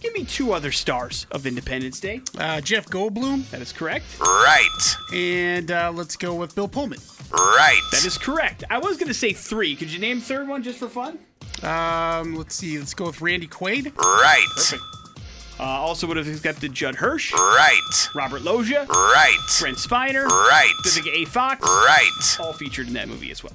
[0.00, 2.20] Give me two other stars of Independence Day.
[2.38, 4.04] Uh, Jeff Goldblum, That is correct.
[4.20, 4.96] Right.
[5.14, 6.98] and uh, let's go with Bill Pullman.
[7.32, 7.80] Right.
[7.90, 8.64] That is correct.
[8.70, 9.74] I was going to say three.
[9.74, 11.18] Could you name third one just for fun?
[11.62, 12.78] Um, let's see.
[12.78, 13.96] Let's go with Randy Quaid.
[13.96, 14.74] Right.
[15.60, 18.08] Uh, also would have accepted Judd Hirsch, Right.
[18.14, 19.38] Robert Loggia, Right.
[19.60, 20.72] Brent Spiner, Right.
[20.84, 21.24] Vivica A.
[21.26, 21.60] Fox.
[21.66, 22.36] Right.
[22.40, 23.52] all featured in that movie as well.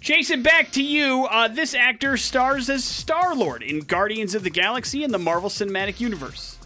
[0.00, 1.26] Jason, back to you.
[1.30, 5.50] Uh, this actor stars as Star Lord in Guardians of the Galaxy and the Marvel
[5.50, 6.57] Cinematic Universe.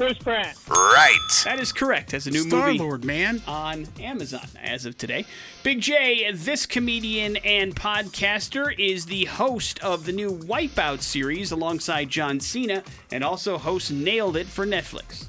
[0.00, 0.56] Chris Pratt.
[0.66, 1.18] Right.
[1.44, 2.12] That is correct.
[2.12, 3.42] Has a new Star movie Lord, man.
[3.46, 5.26] on Amazon as of today.
[5.62, 12.08] Big J, this comedian and podcaster, is the host of the new Wipeout series alongside
[12.08, 12.82] John Cena,
[13.12, 15.26] and also hosts Nailed It for Netflix.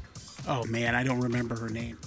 [0.47, 1.97] Oh man, I don't remember her name.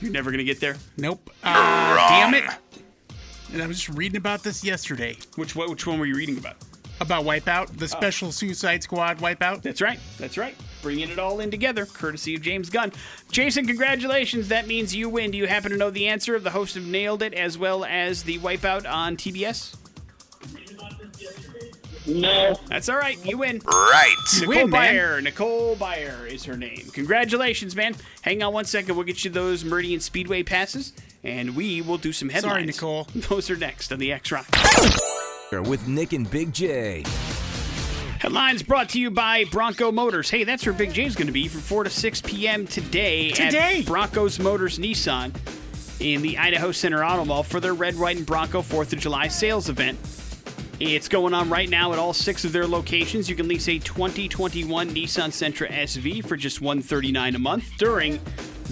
[0.00, 0.78] You're never gonna get there.
[0.96, 1.30] Nope.
[1.44, 2.42] Uh, damn it.
[3.52, 6.38] And I was just reading about this yesterday Which one, which one were you reading
[6.38, 6.56] about?
[7.00, 9.62] about Wipeout, the special Suicide Squad Wipeout.
[9.62, 10.00] That's right.
[10.18, 10.56] That's right.
[10.82, 12.92] Bringing it all in together, courtesy of James Gunn.
[13.30, 14.48] Jason, congratulations.
[14.48, 15.30] That means you win.
[15.30, 17.84] Do you happen to know the answer of the host of Nailed It as well
[17.84, 19.76] as the Wipeout on TBS?
[22.06, 22.58] No.
[22.66, 23.24] That's all right.
[23.24, 23.60] You win.
[23.64, 24.14] Right.
[24.40, 24.94] Nicole win, man.
[24.94, 25.22] Byer.
[25.22, 26.88] Nicole Byer is her name.
[26.92, 27.94] Congratulations, man.
[28.22, 28.96] Hang on one second.
[28.96, 32.52] We'll get you those Meridian Speedway passes, and we will do some headlines.
[32.52, 33.04] Sorry, Nicole.
[33.28, 34.46] Those are next on the X Rock.
[35.52, 37.04] With Nick and Big J.
[38.20, 40.28] Headlines brought to you by Bronco Motors.
[40.28, 42.66] Hey, that's where Big J's going to be from 4 to 6 p.m.
[42.66, 43.30] today.
[43.30, 43.78] Today?
[43.78, 45.34] At Broncos Motors Nissan
[46.00, 49.28] in the Idaho Center Auto Mall for their Red, White, and Bronco 4th of July
[49.28, 49.98] sales event.
[50.80, 53.30] It's going on right now at all six of their locations.
[53.30, 58.20] You can lease a 2021 Nissan Sentra SV for just 139 a month during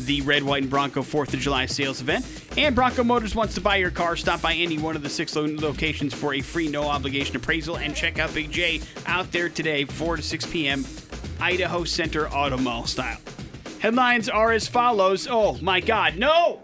[0.07, 2.27] the Red, White, and Bronco 4th of July sales event.
[2.57, 4.17] And Bronco Motors wants to buy your car.
[4.17, 7.95] Stop by any one of the six locations for a free no obligation appraisal and
[7.95, 10.85] check out Big J out there today, 4 to 6 p.m.,
[11.41, 13.19] Idaho Center Auto Mall style.
[13.81, 15.29] Headlines are as follows.
[15.31, 16.61] Oh my God, no!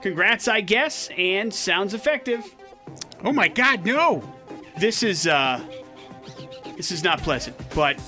[0.00, 2.42] Congrats, I guess, and sounds effective.
[3.22, 4.22] Oh my God, no!
[4.78, 5.60] This is uh
[6.76, 8.00] this is not pleasant, but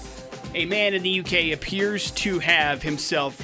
[0.55, 3.39] a man in the UK appears to have himself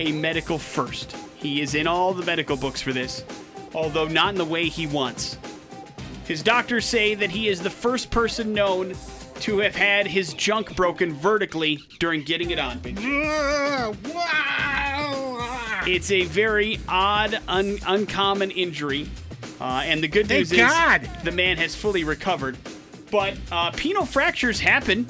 [0.00, 1.16] a medical first.
[1.36, 3.24] He is in all the medical books for this,
[3.74, 5.38] although not in the way he wants.
[6.26, 8.94] His doctors say that he is the first person known
[9.40, 12.78] to have had his junk broken vertically during getting it on.
[12.78, 13.92] Big J.
[14.14, 15.82] Wow.
[15.86, 19.08] It's a very odd, un- uncommon injury.
[19.60, 21.02] Uh, and the good Thank news God.
[21.02, 22.56] is the man has fully recovered.
[23.10, 25.06] But uh, penile fractures happen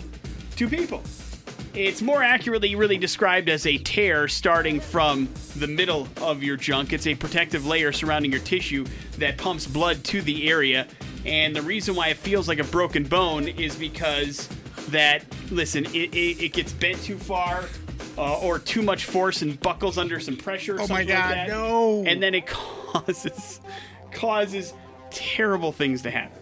[0.57, 1.03] to people.
[1.75, 6.93] It's more accurately really described as a tear starting from the middle of your junk.
[6.93, 8.87] It's a protective layer surrounding your tissue
[9.18, 10.87] that pumps blood to the area.
[11.27, 14.49] And the reason why it feels like a broken bone is because
[14.91, 17.64] that, listen, it, it, it gets bent too far
[18.16, 20.77] uh, or too much force and buckles under some pressure.
[20.77, 21.49] or Oh my like God, that.
[21.49, 22.05] no.
[22.07, 23.61] And then it causes
[24.12, 24.75] causes
[25.11, 26.39] terrible things to happen.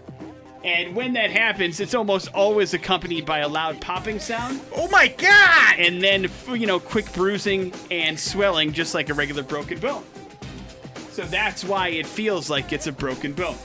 [0.64, 5.08] And when that happens, it's almost always accompanied by a loud popping sound Oh my
[5.08, 5.74] God.
[5.78, 10.04] and then you know quick bruising and swelling just like a regular broken bone.
[11.10, 13.56] So that's why it feels like it's a broken bone.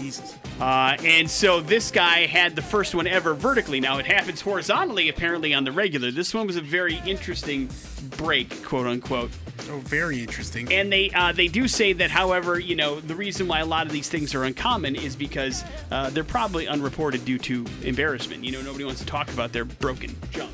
[0.00, 0.36] Jesus.
[0.60, 3.80] Uh, and so this guy had the first one ever vertically.
[3.80, 6.10] Now it happens horizontally apparently on the regular.
[6.10, 7.68] This one was a very interesting
[8.16, 9.30] break, quote unquote.
[9.70, 10.72] Oh, very interesting.
[10.72, 13.86] And they uh, they do say that, however, you know, the reason why a lot
[13.86, 18.44] of these things are uncommon is because uh, they're probably unreported due to embarrassment.
[18.44, 20.52] You know, nobody wants to talk about their broken junk.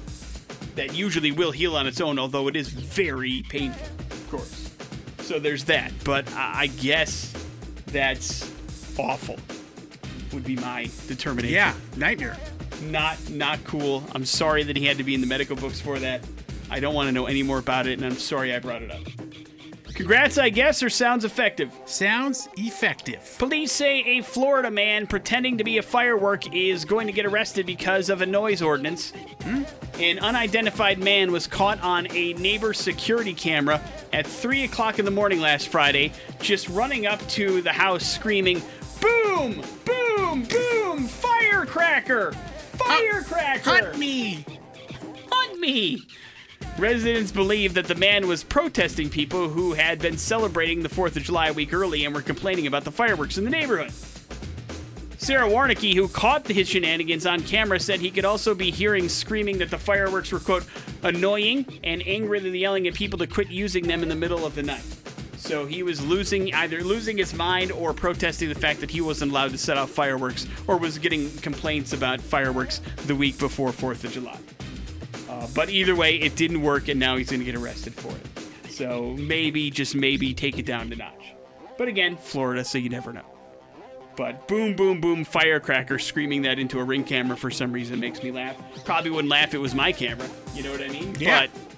[0.77, 4.71] That usually will heal on its own, although it is very painful, of course.
[5.19, 5.93] So there's that.
[6.05, 7.33] But I I guess
[7.87, 8.51] that's
[8.99, 9.37] awful.
[10.33, 12.37] Would be my determination yeah, nightmare.
[12.85, 14.05] not not cool.
[14.15, 16.25] I'm sorry that he had to be in the medical books for that.
[16.71, 18.91] I don't want to know any more about it, and I'm sorry I brought it
[18.93, 19.03] up.
[19.95, 21.71] Congrats, I guess, or sounds effective.
[21.85, 23.37] Sounds effective.
[23.39, 27.67] Police say a Florida man pretending to be a firework is going to get arrested
[27.67, 29.13] because of a noise ordinance.
[29.43, 29.65] Hmm?
[30.01, 33.79] An unidentified man was caught on a neighbor's security camera
[34.13, 38.63] at 3 o'clock in the morning last Friday, just running up to the house screaming,
[39.03, 39.63] Boom!
[39.85, 40.00] Boom!
[40.31, 40.45] Boom!
[40.45, 41.09] Boom!
[41.09, 42.31] Firecracker!
[42.75, 43.69] Firecracker!
[43.69, 44.45] Hunt me.
[45.29, 46.07] Hunt me!
[46.79, 51.25] Residents believe that the man was protesting people who had been celebrating the 4th of
[51.25, 53.93] July a week early and were complaining about the fireworks in the neighborhood.
[55.19, 59.59] Sarah Warnicki, who caught the shenanigans on camera, said he could also be hearing screaming
[59.59, 60.65] that the fireworks were, quote,
[61.03, 64.63] annoying and angrily yelling at people to quit using them in the middle of the
[64.63, 64.85] night.
[65.41, 69.33] So he was losing either losing his mind or protesting the fact that he wasn't
[69.33, 74.05] allowed to set off fireworks or was getting complaints about fireworks the week before 4th
[74.05, 74.39] of July.
[75.29, 78.13] Uh, but either way, it didn't work, and now he's going to get arrested for
[78.13, 78.71] it.
[78.71, 81.35] So maybe, just maybe, take it down a notch.
[81.79, 83.25] But again, Florida, so you never know.
[84.17, 88.23] But boom, boom, boom, firecracker screaming that into a ring camera for some reason makes
[88.23, 88.57] me laugh.
[88.85, 90.29] Probably wouldn't laugh if it was my camera.
[90.55, 91.17] You know what I mean?
[91.19, 91.47] Yeah.
[91.47, 91.70] But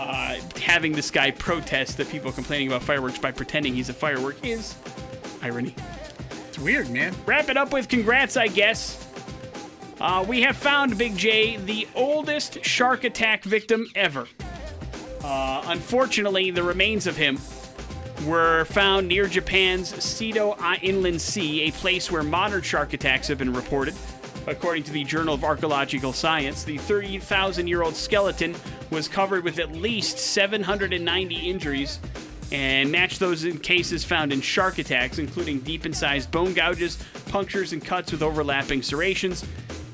[0.00, 4.36] uh, having this guy protest that people complaining about fireworks by pretending he's a firework
[4.44, 4.74] is
[5.42, 5.74] irony.
[6.48, 7.14] It's weird, man.
[7.26, 9.06] Wrap it up with congrats, I guess.
[10.00, 14.26] Uh, we have found Big J, the oldest shark attack victim ever.
[15.22, 17.38] Uh, unfortunately, the remains of him
[18.26, 23.52] were found near Japan's Seto Inland Sea, a place where modern shark attacks have been
[23.52, 23.94] reported.
[24.46, 28.54] According to the Journal of Archaeological Science, the 30,000 year old skeleton
[28.90, 32.00] was covered with at least 790 injuries
[32.52, 37.72] and matched those in cases found in shark attacks, including deep incised bone gouges, punctures,
[37.72, 39.44] and cuts with overlapping serrations,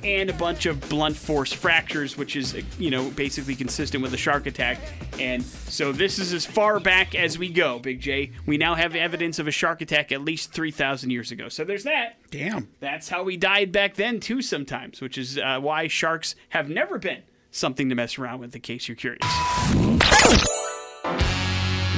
[0.03, 4.17] and a bunch of blunt force fractures, which is, you know, basically consistent with a
[4.17, 4.79] shark attack.
[5.19, 8.31] And so this is as far back as we go, Big J.
[8.47, 11.49] We now have evidence of a shark attack at least 3,000 years ago.
[11.49, 12.17] So there's that.
[12.37, 12.69] Damn.
[12.81, 16.99] That's how we died back then, too, sometimes, which is uh, why sharks have never
[16.99, 19.23] been something to mess around with, in case you're curious.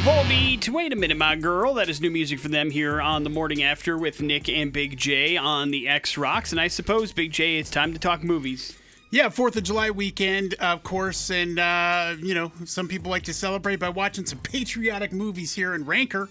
[0.05, 1.75] Volbeat, wait a minute, my girl.
[1.75, 4.97] That is new music for them here on the morning after with Nick and Big
[4.97, 6.53] J on the X Rocks.
[6.53, 8.79] And I suppose, Big J, it's time to talk movies.
[9.11, 13.35] Yeah, Fourth of July weekend, of course, and uh, you know some people like to
[13.35, 15.75] celebrate by watching some patriotic movies here.
[15.75, 16.29] in Ranker.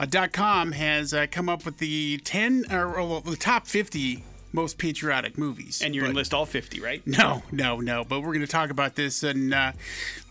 [0.00, 4.24] Uh, .com has uh, come up with the ten or, or well, the top fifty
[4.52, 5.82] most patriotic movies.
[5.82, 7.06] And you're going to list all 50, right?
[7.06, 8.04] No, no, no.
[8.04, 9.22] But we're going to talk about this.
[9.22, 9.72] And uh,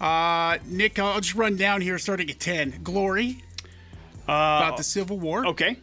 [0.01, 2.82] uh, Nick, I'll just run down here starting at 10.
[2.84, 3.41] Glory,
[4.24, 5.47] about the Civil War.
[5.47, 5.78] Okay.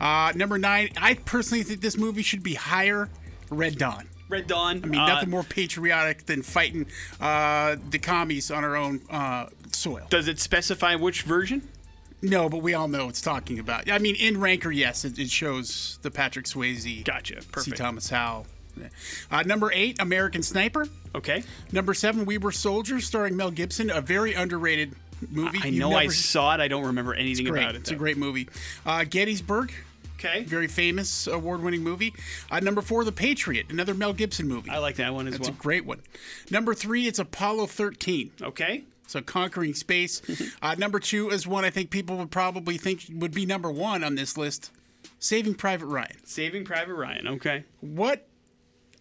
[0.00, 3.08] Uh, number nine, I personally think this movie should be higher.
[3.50, 4.08] Red Dawn.
[4.28, 4.80] Red Dawn.
[4.82, 6.86] I mean, uh, nothing more patriotic than fighting
[7.20, 10.06] uh, the commies on our own uh, soil.
[10.10, 11.68] Does it specify which version?
[12.24, 13.90] No, but we all know what it's talking about.
[13.90, 17.42] I mean, in Ranker, yes, it, it shows the Patrick Swayze, Gotcha.
[17.42, 17.48] C.
[17.52, 17.76] Perfect.
[17.76, 18.46] Thomas Howell.
[19.30, 20.86] Uh, number eight, American Sniper.
[21.14, 21.44] Okay.
[21.70, 24.94] Number seven, We Were Soldiers, starring Mel Gibson, a very underrated
[25.30, 25.58] movie.
[25.62, 26.60] I You've know I saw it.
[26.60, 27.80] I don't remember anything about it.
[27.80, 28.48] It's a great movie.
[28.84, 29.72] Uh, Gettysburg,
[30.18, 30.44] Okay.
[30.44, 32.14] Very famous award-winning movie.
[32.50, 34.70] Uh, number four, The Patriot, another Mel Gibson movie.
[34.70, 35.50] I like that one as That's well.
[35.50, 36.00] It's a great one.
[36.50, 38.30] Number three, it's Apollo 13.
[38.42, 38.84] okay.
[39.06, 40.22] So conquering space.
[40.62, 44.02] uh, number two is one I think people would probably think would be number one
[44.02, 44.70] on this list.
[45.18, 46.24] Saving Private Ryan.
[46.24, 47.28] Saving Private Ryan.
[47.28, 47.64] Okay.
[47.80, 48.26] What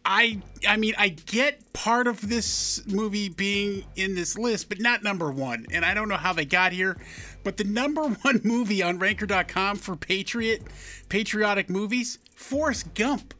[0.05, 5.03] I I mean I get part of this movie being in this list, but not
[5.03, 5.65] number one.
[5.71, 6.97] And I don't know how they got here.
[7.43, 10.63] But the number one movie on Ranker.com for Patriot
[11.09, 13.33] patriotic movies, Forrest Gump.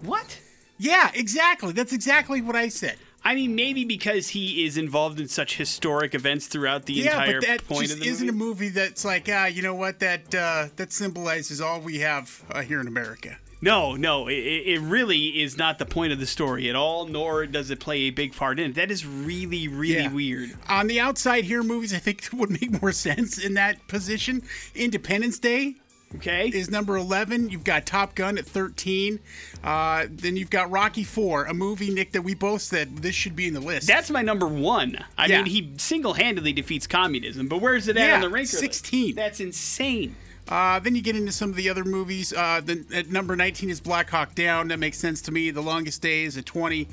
[0.00, 0.40] What?
[0.78, 1.72] Yeah, exactly.
[1.72, 2.96] That's exactly what I said.
[3.28, 7.40] I mean, maybe because he is involved in such historic events throughout the yeah, entire
[7.40, 8.36] but that point just of the isn't movie.
[8.36, 9.98] a movie that's like, ah, you know what?
[10.00, 13.36] That uh, that symbolizes all we have uh, here in America.
[13.60, 17.44] No, no, it, it really is not the point of the story at all, nor
[17.44, 18.74] does it play a big part in it.
[18.76, 20.12] That is really, really Yeah.
[20.12, 20.54] weird.
[20.68, 24.42] On the outside here, movies I think would make more sense in that position.
[24.74, 25.74] Independence Day
[26.16, 26.48] Okay?
[26.48, 27.50] is number 11.
[27.50, 29.20] You've got Top Gun at 13.
[29.62, 33.36] Uh, then you've got Rocky 4, a movie, Nick, that we both said this should
[33.36, 33.86] be in the list.
[33.86, 35.04] That's my number one.
[35.18, 35.42] I Yeah.
[35.42, 38.48] mean, he single handedly defeats communism, but where's it at Yeah, on the ranker?
[38.52, 38.58] list?
[38.58, 39.14] 16.
[39.14, 40.14] That's insane.
[40.48, 42.32] Uh, then you get into some of the other movies.
[42.32, 44.68] Uh, the, at number 19 is Black Hawk Down.
[44.68, 45.50] That makes sense to me.
[45.50, 46.88] The Longest Day is at 20.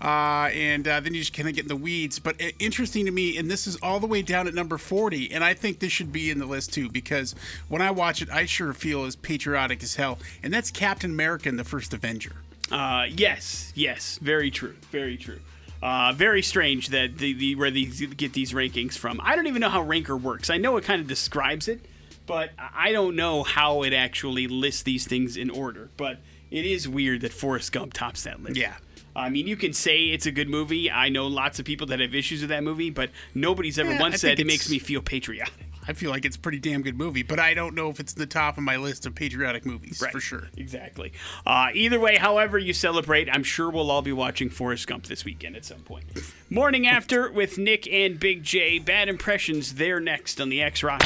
[0.00, 2.18] Uh, and uh, then you just kind of get in the weeds.
[2.18, 5.32] But uh, interesting to me, and this is all the way down at number 40.
[5.32, 7.34] And I think this should be in the list too, because
[7.68, 10.18] when I watch it, I sure feel as patriotic as hell.
[10.42, 12.36] And that's Captain America and the First Avenger.
[12.70, 15.40] Uh, yes, yes, very true, very true.
[15.82, 19.20] Uh, very strange that the, the where these get these rankings from.
[19.22, 20.50] I don't even know how Ranker works.
[20.50, 21.80] I know it kind of describes it,
[22.26, 25.88] but I don't know how it actually lists these things in order.
[25.96, 26.18] But
[26.50, 28.56] it is weird that Forrest Gump tops that list.
[28.56, 28.74] Yeah.
[29.18, 30.90] I mean, you can say it's a good movie.
[30.90, 34.00] I know lots of people that have issues with that movie, but nobody's ever Yeah,
[34.00, 35.66] once I said it makes me feel patriotic.
[35.88, 38.12] I feel like it's a pretty damn good movie, but I don't know if it's
[38.12, 40.48] the top of my list of patriotic movies for sure.
[40.56, 41.14] Exactly.
[41.46, 45.24] Uh, either way, however you celebrate, I'm sure we'll all be watching Forrest Gump this
[45.24, 46.04] weekend at some point.
[46.50, 48.78] Morning after with Nick and Big J.
[48.78, 49.74] Bad impressions.
[49.76, 51.02] They're next on the X Rock.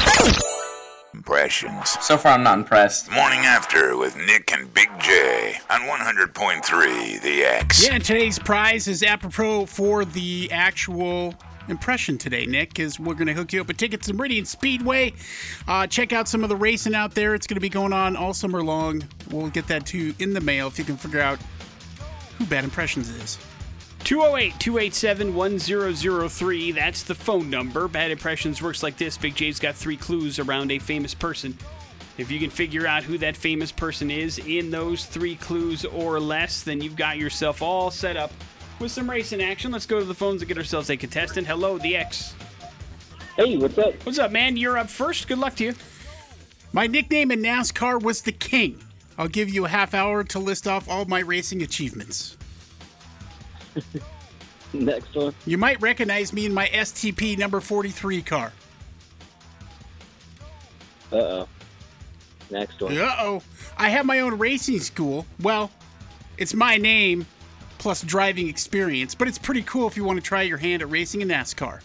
[1.13, 1.91] Impressions.
[2.01, 3.11] So far, I'm not impressed.
[3.11, 7.85] Morning after with Nick and Big J on 100.3 The X.
[7.85, 11.35] Yeah, and today's prize is apropos for the actual
[11.69, 15.13] impression today, Nick, is we're going to hook you up with tickets to Meridian Speedway.
[15.67, 17.35] Uh, check out some of the racing out there.
[17.35, 19.03] It's going to be going on all summer long.
[19.29, 21.39] We'll get that to you in the mail if you can figure out
[22.37, 23.37] who Bad Impressions is.
[24.03, 26.71] 208 287 1003.
[26.73, 27.87] That's the phone number.
[27.87, 31.57] Bad Impressions works like this Big J's got three clues around a famous person.
[32.17, 36.19] If you can figure out who that famous person is in those three clues or
[36.19, 38.31] less, then you've got yourself all set up
[38.79, 39.71] with some racing action.
[39.71, 41.47] Let's go to the phones and get ourselves a contestant.
[41.47, 42.35] Hello, the X.
[43.37, 43.93] Hey, what's up?
[44.05, 44.57] What's up, man?
[44.57, 45.27] You're up first.
[45.27, 45.73] Good luck to you.
[46.73, 48.83] My nickname in NASCAR was the King.
[49.17, 52.37] I'll give you a half hour to list off all my racing achievements.
[54.73, 55.33] Next one.
[55.45, 58.53] You might recognize me in my STP number 43 car.
[61.11, 61.47] Uh oh.
[62.49, 62.97] Next one.
[62.97, 63.43] Uh oh.
[63.77, 65.25] I have my own racing school.
[65.39, 65.71] Well,
[66.37, 67.25] it's my name
[67.77, 70.89] plus driving experience, but it's pretty cool if you want to try your hand at
[70.89, 71.81] racing in NASCAR.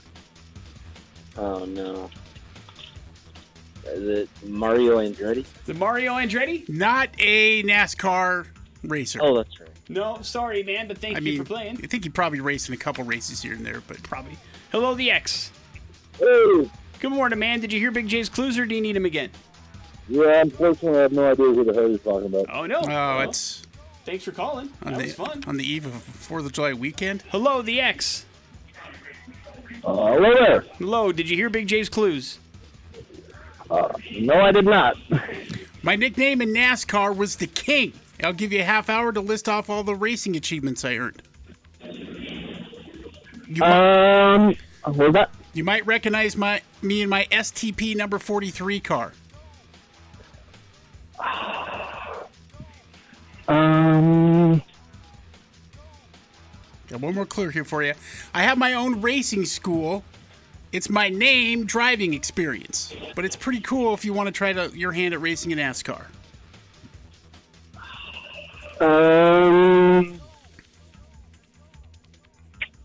[1.37, 2.11] Oh no.
[3.85, 5.47] Is it Mario Andretti?
[5.67, 6.69] The Mario Andretti?
[6.69, 8.47] Not a NASCAR
[8.83, 9.19] racer.
[9.23, 9.68] Oh, that's right.
[9.89, 11.79] No, sorry, man, but thank I you mean, for playing.
[11.83, 14.37] I think he probably raced in a couple races here and there, but Probably.
[14.71, 15.51] Hello, the X.
[16.19, 16.71] Hey,
[17.01, 17.61] Good morning, man.
[17.61, 19.31] Did you hear Big J's clues or do you need him again?
[20.09, 22.47] yeah, unfortunately, I have no idea who the hell you're talking about.
[22.53, 22.81] Oh, no.
[22.81, 23.63] oh, Well, it's
[24.05, 24.71] Thanks for calling.
[24.85, 25.45] on That the was fun.
[25.47, 27.23] on the eve of Fourth of July weekend.
[27.31, 28.25] Hello, the X.
[29.85, 30.61] Uh, hello there.
[30.79, 32.39] Hello, did you hear Big J's clues?
[33.71, 34.97] No, I did not.
[35.83, 37.93] My nickname in NASCAR was the King.
[38.23, 41.23] I'll give you a half hour to list off all the racing achievements I earned.
[43.47, 44.57] You, might, Um,
[44.87, 45.31] was that?
[45.55, 49.13] you might recognize my me in my STP number 43 car.
[53.49, 54.63] Um,
[56.89, 57.95] Got one more clue here for you.
[58.35, 60.05] I have my own racing school.
[60.71, 64.71] It's my name driving experience, but it's pretty cool if you want to try to,
[64.77, 66.05] your hand at racing in NASCAR.
[68.81, 70.21] Um,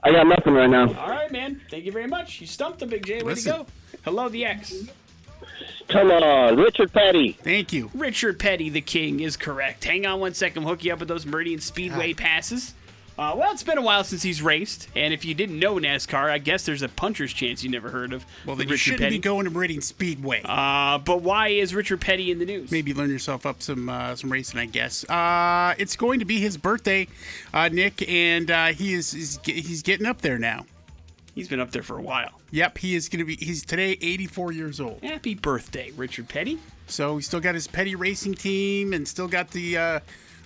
[0.04, 0.88] I got nothing right now.
[0.94, 1.62] All right, man.
[1.70, 2.42] Thank you very much.
[2.42, 3.24] You stumped the Big J.
[3.24, 3.52] Way Listen.
[3.52, 3.68] to go.
[4.04, 4.74] Hello, the X.
[5.88, 7.34] Come on, Richard Petty.
[7.34, 7.92] Thank you.
[7.94, 9.84] Richard Petty, the king, is correct.
[9.84, 10.64] Hang on one second.
[10.64, 12.74] We'll hook you up with those Meridian Speedway passes.
[13.18, 16.32] Uh, well, it's been a while since he's raced, and if you didn't know NASCAR,
[16.32, 18.26] I guess there's a puncher's chance you never heard of.
[18.46, 19.18] Well, then you shouldn't Petty.
[19.18, 20.42] be going to Meridian Speedway.
[20.44, 22.72] Uh, but why is Richard Petty in the news?
[22.72, 25.08] Maybe learn yourself up some uh, some racing, I guess.
[25.08, 27.08] Uh, it's going to be his birthday,
[27.54, 30.66] uh, Nick, and uh, he is he's, he's getting up there now.
[31.36, 32.40] He's been up there for a while.
[32.50, 33.36] Yep, he is going to be.
[33.36, 35.04] He's today 84 years old.
[35.04, 36.58] Happy birthday, Richard Petty.
[36.88, 40.02] So he's still got his Petty racing team and still got the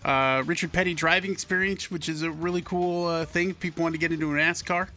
[0.05, 3.51] uh, Richard Petty driving experience, which is a really cool uh, thing.
[3.51, 4.89] If people want to get into a NASCAR.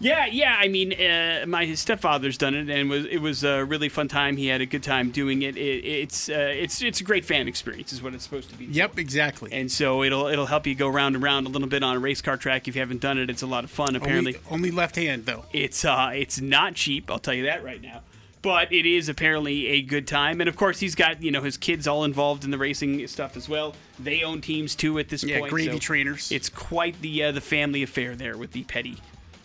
[0.00, 0.56] Yeah, yeah.
[0.56, 4.36] I mean, uh, my stepfather's done it, and was it was a really fun time.
[4.36, 5.56] He had a good time doing it.
[5.56, 8.66] it it's uh, it's it's a great fan experience, is what it's supposed to be.
[8.66, 9.52] Yep, exactly.
[9.52, 11.98] And so it'll it'll help you go round and round a little bit on a
[11.98, 13.28] race car track if you haven't done it.
[13.28, 13.96] It's a lot of fun.
[13.96, 15.44] Apparently, only, only left hand though.
[15.52, 17.10] it's uh it's not cheap.
[17.10, 18.02] I'll tell you that right now.
[18.40, 21.56] But it is apparently a good time, and of course he's got you know his
[21.56, 23.74] kids all involved in the racing stuff as well.
[23.98, 25.50] They own teams too at this Yeah, point.
[25.50, 26.30] gravy so trainers.
[26.30, 28.96] It's quite the uh, the family affair there with the Petty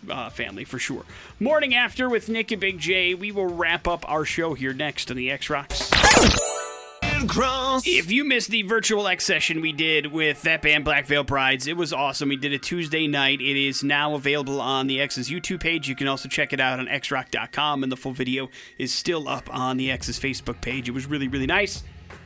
[0.08, 1.04] uh, family for sure.
[1.40, 3.14] Morning after with Nick and Big J.
[3.14, 5.90] We will wrap up our show here next on the X Rocks.
[7.86, 11.66] If you missed the virtual X session we did with that band Black Veil Brides,
[11.66, 12.28] it was awesome.
[12.28, 13.40] We did it Tuesday night.
[13.40, 15.88] It is now available on the X's YouTube page.
[15.88, 19.52] You can also check it out on xrock.com, and the full video is still up
[19.52, 20.88] on the X's Facebook page.
[20.88, 21.82] It was really, really nice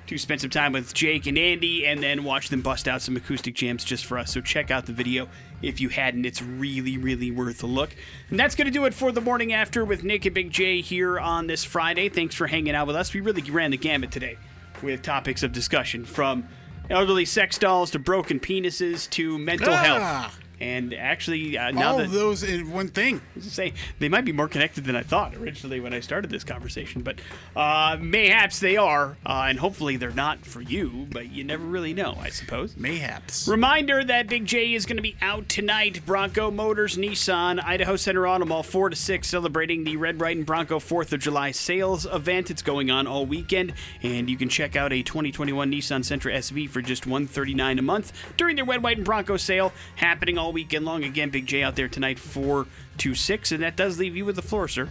[0.07, 3.17] to spend some time with Jake and Andy and then watch them bust out some
[3.17, 4.33] acoustic jams just for us.
[4.33, 5.29] So check out the video
[5.61, 6.25] if you hadn't.
[6.25, 7.91] It's really, really worth a look.
[8.31, 10.81] And that's going to do it for the morning after with Nick and Big J
[10.81, 12.09] here on this Friday.
[12.09, 13.13] Thanks for hanging out with us.
[13.13, 14.39] We really ran the gamut today
[14.83, 16.49] with topics of discussion from
[16.91, 19.77] elderly sex dolls to broken penises to mental Ah.
[19.77, 20.41] health.
[20.61, 23.21] And actually, uh, now All that of those in one thing.
[23.41, 27.03] say they might be more connected than I thought originally when I started this conversation,
[27.03, 27.21] but
[27.55, 31.07] uh, mayhaps they are, uh, and hopefully they're not for you.
[31.11, 32.77] But you never really know, I suppose.
[32.77, 33.47] Mayhaps.
[33.49, 36.05] Reminder that Big J is going to be out tonight.
[36.05, 40.47] Bronco Motors, Nissan, Idaho Center Auto Mall, 4 to 6, celebrating the Red, White, and
[40.47, 42.51] Bronco 4th of July sales event.
[42.51, 46.69] It's going on all weekend, and you can check out a 2021 Nissan Sentra SV
[46.69, 50.85] for just 139 a month during their Red, White, and Bronco sale happening all weekend
[50.85, 51.05] long.
[51.05, 52.67] Again, Big J out there tonight, 4
[52.99, 54.89] to 6, and that does leave you with the floor, sir.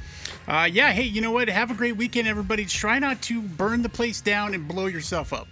[0.48, 1.50] Uh, yeah, hey, you know what?
[1.50, 2.66] Have a great weekend, everybody.
[2.66, 5.48] Try not to burn the place down and blow yourself up.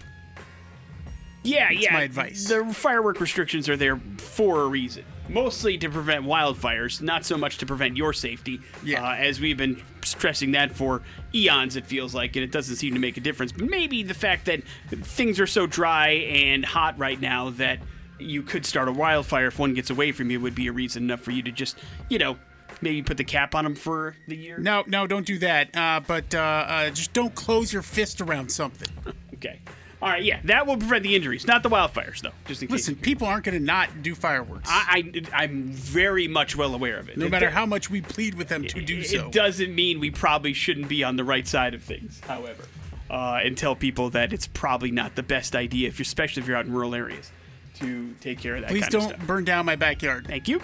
[1.45, 1.93] Yeah, yeah.
[1.93, 2.47] my advice.
[2.47, 5.05] The firework restrictions are there for a reason.
[5.29, 8.59] Mostly to prevent wildfires, not so much to prevent your safety.
[8.83, 9.03] Yeah.
[9.03, 11.01] Uh, as we've been stressing that for
[11.33, 13.51] eons, it feels like, and it doesn't seem to make a difference.
[13.51, 17.79] But maybe the fact that things are so dry and hot right now that
[18.19, 21.03] you could start a wildfire if one gets away from you would be a reason
[21.03, 21.77] enough for you to just,
[22.09, 22.37] you know,
[22.81, 24.57] maybe put the cap on them for the year.
[24.57, 25.75] No, no, don't do that.
[25.75, 28.89] Uh, but uh, uh, just don't close your fist around something.
[29.35, 29.59] Okay.
[30.01, 32.31] All right, yeah, that will prevent the injuries, not the wildfires, though.
[32.45, 32.73] Just in case.
[32.73, 34.67] Listen, people aren't going to not do fireworks.
[34.71, 35.03] I,
[35.33, 37.17] I I'm very much well aware of it.
[37.17, 39.27] no It matter how much we plead with them to do it, so.
[39.27, 42.21] It doesn't mean we probably shouldn't be on the right side of things.
[42.25, 42.63] However,
[43.09, 46.47] uh, and tell people that it's probably not the best idea, if you're, especially if
[46.47, 47.31] you're out in rural areas,
[47.75, 48.69] to take care of that.
[48.69, 49.27] Please kind don't stuff.
[49.27, 50.27] burn down my backyard.
[50.27, 50.61] Thank you.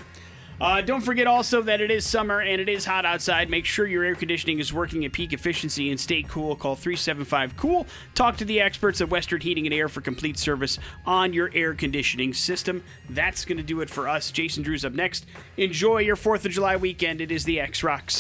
[0.62, 3.50] Uh, don't forget also that it is summer and it is hot outside.
[3.50, 6.56] Make sure your air conditioning is working at peak efficiency and stay cool.
[6.56, 7.88] Call 375 Cool.
[8.14, 11.74] Talk to the experts at Western Heating and Air for complete service on your air
[11.74, 12.84] conditioning system.
[13.10, 14.30] That's going to do it for us.
[14.30, 15.26] Jason Drew's up next.
[15.58, 17.22] Enjoy your 4th of July weekend.
[17.22, 18.20] It is the X Rocks.